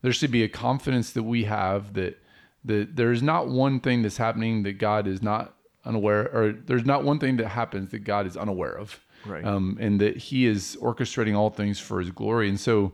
there 0.00 0.12
should 0.12 0.32
be 0.32 0.42
a 0.42 0.48
confidence 0.48 1.12
that 1.12 1.22
we 1.22 1.44
have 1.44 1.94
that 1.94 2.18
that 2.64 2.96
there's 2.96 3.22
not 3.22 3.46
one 3.48 3.78
thing 3.78 4.02
that's 4.02 4.16
happening 4.16 4.64
that 4.64 4.78
God 4.78 5.06
is 5.06 5.22
not 5.22 5.54
unaware 5.84 6.30
or 6.32 6.52
there's 6.52 6.84
not 6.84 7.04
one 7.04 7.18
thing 7.18 7.36
that 7.38 7.48
happens 7.48 7.90
that 7.90 8.00
God 8.00 8.26
is 8.26 8.36
unaware 8.36 8.76
of. 8.76 9.00
Right. 9.24 9.44
Um, 9.44 9.78
and 9.80 10.00
that 10.00 10.16
he 10.16 10.46
is 10.46 10.76
orchestrating 10.80 11.36
all 11.36 11.50
things 11.50 11.78
for 11.78 12.00
his 12.00 12.10
glory. 12.10 12.48
And 12.48 12.58
so 12.58 12.92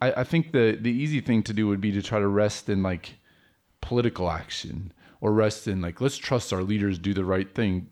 I, 0.00 0.12
I 0.18 0.24
think 0.24 0.52
the 0.52 0.78
the 0.80 0.90
easy 0.90 1.20
thing 1.20 1.42
to 1.44 1.52
do 1.52 1.66
would 1.68 1.80
be 1.80 1.92
to 1.92 2.02
try 2.02 2.20
to 2.20 2.28
rest 2.28 2.68
in 2.68 2.82
like 2.82 3.18
political 3.80 4.30
action 4.30 4.92
or 5.20 5.32
rest 5.32 5.68
in 5.68 5.82
like 5.82 6.00
let's 6.00 6.16
trust 6.16 6.52
our 6.52 6.62
leaders 6.62 6.98
do 6.98 7.12
the 7.12 7.24
right 7.24 7.54
thing. 7.54 7.88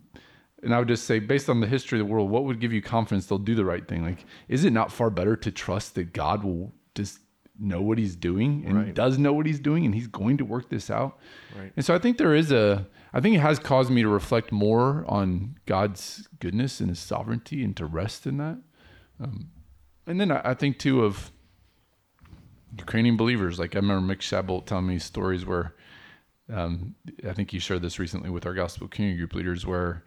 And 0.63 0.73
I 0.73 0.79
would 0.79 0.87
just 0.87 1.05
say, 1.05 1.19
based 1.19 1.49
on 1.49 1.59
the 1.59 1.67
history 1.67 2.01
of 2.01 2.07
the 2.07 2.13
world, 2.13 2.31
what 2.31 2.45
would 2.45 2.61
give 2.61 2.73
you 2.73 2.81
confidence 2.81 3.27
they'll 3.27 3.39
do 3.39 3.57
the 3.57 3.65
right 3.65 3.87
thing? 3.87 4.05
Like, 4.05 4.25
is 4.47 4.65
it 4.65 4.73
not 4.73 4.93
far 4.93 5.11
better 5.11 5.35
to 5.35 5.51
trust 5.51 5.97
that 5.97 6.13
God 6.13 6.45
will 6.45 6.73
just 6.95 7.19
know 7.59 7.81
what 7.83 7.99
He's 7.99 8.17
doing 8.17 8.65
and 8.67 8.77
Right. 8.77 8.95
does 8.95 9.19
know 9.19 9.33
what 9.33 9.47
He's 9.47 9.61
doing 9.61 9.85
and 9.85 9.95
He's 9.95 10.07
going 10.09 10.39
to 10.39 10.45
work 10.45 10.69
this 10.69 10.91
out? 10.91 11.19
Right. 11.59 11.73
And 11.77 11.85
so 11.85 11.95
I 11.95 11.99
think 11.99 12.19
there 12.19 12.35
is 12.35 12.51
a, 12.53 12.87
I 13.13 13.21
think 13.21 13.37
it 13.37 13.41
has 13.41 13.59
caused 13.59 13.91
me 13.91 14.03
to 14.03 14.09
reflect 14.09 14.53
more 14.53 15.05
on 15.07 15.57
God's 15.67 16.29
goodness 16.41 16.81
and 16.81 16.89
His 16.89 16.99
sovereignty 16.99 17.63
and 17.63 17.77
to 17.77 17.87
rest 17.87 18.27
in 18.27 18.39
that. 18.39 18.59
Um, 19.21 19.51
and 20.07 20.21
then 20.21 20.31
I, 20.33 20.41
I 20.51 20.55
think 20.55 20.79
too 20.79 21.05
of 21.05 21.31
Ukrainian 22.79 23.17
believers. 23.17 23.59
Like 23.59 23.75
I 23.75 23.79
remember 23.79 24.15
Mick 24.15 24.21
Shabolt 24.21 24.67
telling 24.67 24.87
me 24.87 24.99
stories 24.99 25.45
where 25.45 25.75
um, 26.53 26.95
I 27.29 27.33
think 27.33 27.53
you 27.53 27.61
shared 27.61 27.83
this 27.83 27.99
recently 27.99 28.31
with 28.31 28.47
our 28.47 28.55
gospel 28.55 28.89
community 28.89 29.19
group 29.19 29.35
leaders 29.35 29.67
where 29.67 30.05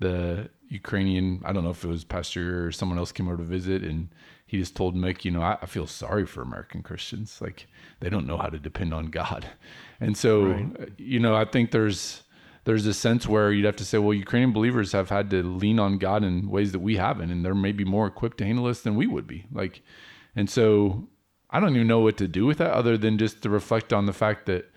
the 0.00 0.48
Ukrainian, 0.68 1.42
I 1.44 1.52
don't 1.52 1.64
know 1.64 1.70
if 1.70 1.84
it 1.84 1.88
was 1.88 2.04
Pastor 2.04 2.66
or 2.66 2.72
someone 2.72 2.98
else 2.98 3.12
came 3.12 3.26
over 3.28 3.38
to 3.38 3.42
visit 3.42 3.82
and 3.82 4.08
he 4.48 4.58
just 4.58 4.74
told 4.74 4.96
Mick, 4.96 5.26
you 5.26 5.30
know, 5.30 5.42
I, 5.42 5.58
I 5.60 5.66
feel 5.66 5.86
sorry 5.86 6.24
for 6.24 6.40
American 6.40 6.82
Christians. 6.82 7.38
Like 7.38 7.66
they 8.00 8.08
don't 8.08 8.26
know 8.26 8.38
how 8.38 8.48
to 8.48 8.58
depend 8.58 8.92
on 8.92 9.06
God. 9.06 9.46
And 10.00 10.16
so, 10.16 10.52
uh, 10.52 10.86
you 10.96 11.18
know, 11.18 11.34
I 11.34 11.44
think 11.44 11.72
there's, 11.72 12.22
there's 12.62 12.86
a 12.86 12.94
sense 12.94 13.26
where 13.26 13.50
you'd 13.50 13.64
have 13.64 13.74
to 13.74 13.84
say, 13.84 13.98
well, 13.98 14.14
Ukrainian 14.14 14.52
believers 14.52 14.92
have 14.92 15.08
had 15.08 15.28
to 15.30 15.42
lean 15.42 15.80
on 15.80 15.98
God 15.98 16.22
in 16.22 16.48
ways 16.48 16.70
that 16.70 16.78
we 16.78 16.94
haven't, 16.98 17.32
and 17.32 17.44
they're 17.44 17.52
maybe 17.52 17.84
more 17.84 18.06
equipped 18.06 18.38
to 18.38 18.44
handle 18.44 18.66
this 18.66 18.82
than 18.82 18.94
we 18.94 19.08
would 19.08 19.26
be. 19.26 19.46
Like, 19.50 19.82
and 20.36 20.48
so 20.48 21.08
I 21.50 21.58
don't 21.58 21.74
even 21.74 21.88
know 21.88 21.98
what 21.98 22.16
to 22.18 22.28
do 22.28 22.46
with 22.46 22.58
that 22.58 22.70
other 22.70 22.96
than 22.96 23.18
just 23.18 23.42
to 23.42 23.50
reflect 23.50 23.92
on 23.92 24.06
the 24.06 24.12
fact 24.12 24.46
that 24.46 24.70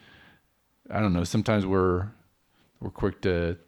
I 0.90 1.00
don't 1.02 1.14
know. 1.14 1.24
Sometimes 1.24 1.68
we're 1.68 2.08
we're 2.80 2.90
quick 2.90 3.22
to 3.22 3.60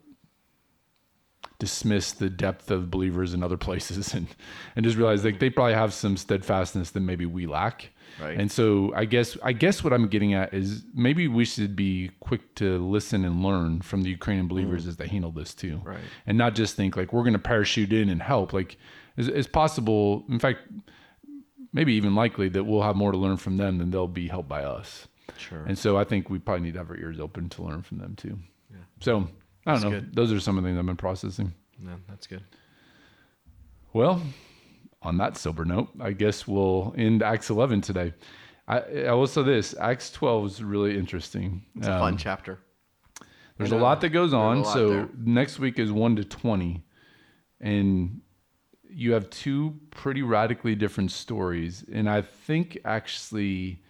dismiss 1.64 2.12
the 2.12 2.30
depth 2.30 2.70
of 2.70 2.92
believers 2.92 3.34
in 3.34 3.42
other 3.42 3.56
places 3.68 4.14
and 4.14 4.28
and 4.76 4.84
just 4.84 4.98
realize 4.98 5.24
like 5.24 5.40
they 5.40 5.50
probably 5.50 5.74
have 5.74 5.94
some 5.94 6.18
steadfastness 6.18 6.92
that 6.92 7.00
maybe 7.00 7.26
we 7.26 7.48
lack. 7.48 7.90
Right. 8.22 8.38
And 8.38 8.52
so 8.52 8.92
I 8.94 9.06
guess 9.06 9.38
I 9.42 9.54
guess 9.54 9.82
what 9.82 9.94
I'm 9.94 10.08
getting 10.08 10.34
at 10.34 10.54
is 10.54 10.84
maybe 10.94 11.30
we 11.30 11.46
should 11.46 11.74
be 11.74 12.12
quick 12.20 12.54
to 12.56 12.86
listen 12.86 13.24
and 13.24 13.42
learn 13.42 13.80
from 13.80 14.02
the 14.02 14.10
Ukrainian 14.10 14.48
mm. 14.48 14.50
believers 14.50 14.86
as 14.86 14.98
they 14.98 15.08
handle 15.08 15.32
this 15.32 15.54
too. 15.54 15.80
Right. 15.86 16.04
And 16.28 16.38
not 16.38 16.54
just 16.54 16.76
think 16.76 16.98
like 16.98 17.14
we're 17.14 17.24
going 17.24 17.34
to 17.34 17.40
parachute 17.40 17.94
in 17.94 18.10
and 18.10 18.22
help. 18.22 18.52
Like 18.52 18.78
it's, 19.16 19.30
it's 19.30 19.48
possible. 19.48 20.26
In 20.28 20.40
fact, 20.40 20.60
maybe 21.72 21.94
even 21.94 22.14
likely 22.14 22.50
that 22.50 22.66
we'll 22.66 22.84
have 22.84 22.98
more 22.98 23.14
to 23.14 23.18
learn 23.18 23.38
from 23.38 23.56
them 23.56 23.78
than 23.78 23.90
they'll 23.90 24.08
be 24.08 24.28
helped 24.28 24.50
by 24.50 24.66
us. 24.66 25.08
Sure. 25.38 25.64
And 25.64 25.78
so 25.78 25.98
I 25.98 26.04
think 26.04 26.30
we 26.30 26.40
probably 26.40 26.66
need 26.66 26.74
to 26.74 26.80
have 26.80 26.90
our 26.90 26.98
ears 26.98 27.22
open 27.22 27.48
to 27.50 27.64
learn 27.64 27.84
from 27.84 28.00
them 28.00 28.16
too. 28.16 28.38
Yeah. 28.70 28.80
So 29.00 29.30
I 29.66 29.72
don't 29.72 29.82
That's 29.82 29.84
know. 29.84 29.90
good. 30.02 30.16
Those 30.16 30.32
are 30.34 30.40
some 30.40 30.58
of 30.58 30.64
the 30.64 30.70
things 30.70 30.80
I've 30.80 30.86
been 30.86 30.98
processing. 30.98 31.54
no, 31.80 31.96
that's 32.10 32.28
good. 32.28 32.44
Well, 33.94 34.22
on 35.02 35.18
that 35.18 35.38
sober 35.38 35.66
note, 35.66 35.90
I 36.00 36.12
guess 36.12 36.48
we'll 36.48 36.94
end 36.98 37.22
Acts 37.24 37.50
11 37.50 37.82
today. 37.82 38.14
I, 38.68 38.80
I 39.08 39.14
will 39.14 39.28
say 39.28 39.44
this 39.44 39.76
Acts 39.80 40.12
12 40.12 40.46
is 40.48 40.64
really 40.64 40.98
interesting. 40.98 41.64
It's 41.76 41.88
a 41.88 41.94
Um, 41.94 42.00
fun 42.00 42.18
chapter. 42.18 42.60
There's 43.58 43.72
a 43.72 43.78
lot 43.78 44.02
that 44.02 44.10
goes 44.10 44.34
on. 44.34 44.66
So 44.66 44.90
there. 44.90 45.10
next 45.18 45.60
week 45.60 45.78
is 45.80 45.92
1 45.92 46.16
to 46.18 46.24
20. 46.24 46.84
and 47.62 48.22
you 48.96 49.14
have 49.14 49.28
two 49.32 49.80
pretty 49.90 50.22
radically 50.22 50.76
different 50.76 51.10
stories. 51.12 51.84
And 51.92 52.08
I 52.10 52.22
think 52.22 52.78
actually 52.86 53.82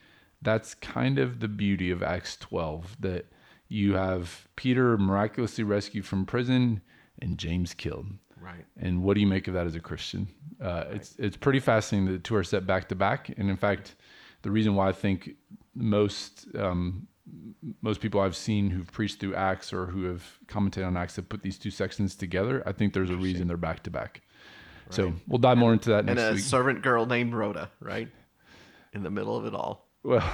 that's 0.41 0.75
kind 0.75 1.19
of 1.19 1.39
the 1.41 1.47
beauty 1.49 1.91
of 1.91 2.01
Acts 2.01 2.37
12 2.37 2.97
that 3.01 3.25
you 3.73 3.95
have 3.95 4.47
Peter 4.55 4.97
miraculously 4.97 5.63
rescued 5.63 6.05
from 6.05 6.25
prison 6.25 6.81
and 7.19 7.37
James 7.37 7.73
killed. 7.73 8.05
Right. 8.39 8.65
And 8.77 9.03
what 9.03 9.15
do 9.15 9.21
you 9.21 9.27
make 9.27 9.47
of 9.47 9.53
that 9.55 9.65
as 9.65 9.75
a 9.75 9.79
Christian? 9.79 10.27
Uh, 10.61 10.83
It's 10.91 11.15
it's 11.17 11.37
pretty 11.37 11.59
fascinating 11.59 12.05
that 12.07 12.11
the 12.13 12.19
two 12.19 12.35
are 12.35 12.43
set 12.43 12.67
back 12.67 12.89
to 12.89 12.95
back. 12.95 13.29
And 13.37 13.49
in 13.49 13.57
fact, 13.57 13.95
the 14.43 14.51
reason 14.51 14.75
why 14.75 14.89
I 14.89 14.91
think 14.91 15.31
most 15.73 16.47
um, 16.55 17.07
most 17.81 18.01
people 18.01 18.19
I've 18.19 18.35
seen 18.35 18.69
who've 18.69 18.91
preached 18.91 19.19
through 19.19 19.35
Acts 19.35 19.73
or 19.73 19.87
who 19.87 20.03
have 20.03 20.23
commented 20.47 20.83
on 20.83 20.95
Acts 20.97 21.15
have 21.15 21.29
put 21.29 21.41
these 21.41 21.57
two 21.57 21.71
sections 21.71 22.15
together. 22.15 22.61
I 22.65 22.73
think 22.73 22.93
there's 22.93 23.09
a 23.09 23.15
reason 23.15 23.47
they're 23.47 23.57
back 23.57 23.83
to 23.83 23.89
back. 23.89 24.21
So 24.89 25.13
we'll 25.27 25.39
dive 25.39 25.57
more 25.57 25.73
into 25.73 25.89
that. 25.89 26.07
And 26.09 26.19
a 26.19 26.33
week. 26.33 26.41
servant 26.41 26.81
girl 26.83 27.05
named 27.05 27.33
Rhoda, 27.33 27.71
right? 27.79 28.09
In 28.91 29.01
the 29.01 29.09
middle 29.09 29.35
of 29.37 29.45
it 29.45 29.55
all. 29.55 29.87
Well, 30.03 30.29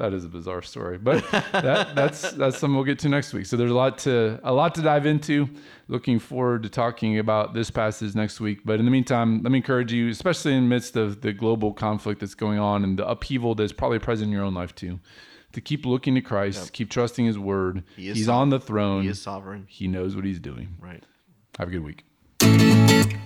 that 0.00 0.14
is 0.14 0.24
a 0.24 0.28
bizarre 0.28 0.62
story, 0.62 0.96
but 0.96 1.22
that, 1.52 1.94
that's 1.94 2.32
that's 2.32 2.58
something 2.58 2.74
we'll 2.74 2.84
get 2.84 2.98
to 3.00 3.08
next 3.08 3.34
week. 3.34 3.44
So 3.44 3.58
there's 3.58 3.70
a 3.70 3.74
lot 3.74 3.98
to 3.98 4.40
a 4.42 4.52
lot 4.52 4.74
to 4.76 4.82
dive 4.82 5.04
into. 5.04 5.48
Looking 5.88 6.18
forward 6.18 6.62
to 6.62 6.70
talking 6.70 7.18
about 7.18 7.52
this 7.52 7.70
passage 7.70 8.14
next 8.14 8.40
week. 8.40 8.60
But 8.64 8.78
in 8.78 8.86
the 8.86 8.90
meantime, 8.90 9.42
let 9.42 9.52
me 9.52 9.58
encourage 9.58 9.92
you, 9.92 10.08
especially 10.08 10.54
in 10.54 10.62
the 10.62 10.68
midst 10.68 10.96
of 10.96 11.20
the 11.20 11.34
global 11.34 11.74
conflict 11.74 12.20
that's 12.20 12.34
going 12.34 12.58
on 12.58 12.82
and 12.82 12.98
the 12.98 13.06
upheaval 13.06 13.54
that's 13.54 13.72
probably 13.72 13.98
present 13.98 14.28
in 14.28 14.32
your 14.32 14.44
own 14.44 14.54
life 14.54 14.74
too, 14.74 15.00
to 15.52 15.60
keep 15.60 15.84
looking 15.84 16.14
to 16.14 16.22
Christ, 16.22 16.72
keep 16.72 16.90
trusting 16.90 17.26
His 17.26 17.38
Word. 17.38 17.84
He 17.96 18.08
is 18.08 18.16
he's 18.16 18.26
sovereign. 18.26 18.40
on 18.40 18.50
the 18.50 18.60
throne. 18.60 19.02
He 19.02 19.08
is 19.08 19.20
sovereign. 19.20 19.66
He 19.68 19.86
knows 19.86 20.16
what 20.16 20.24
He's 20.24 20.40
doing. 20.40 20.76
Right. 20.80 21.04
Have 21.58 21.68
a 21.68 21.70
good 21.70 21.84
week. 21.84 23.20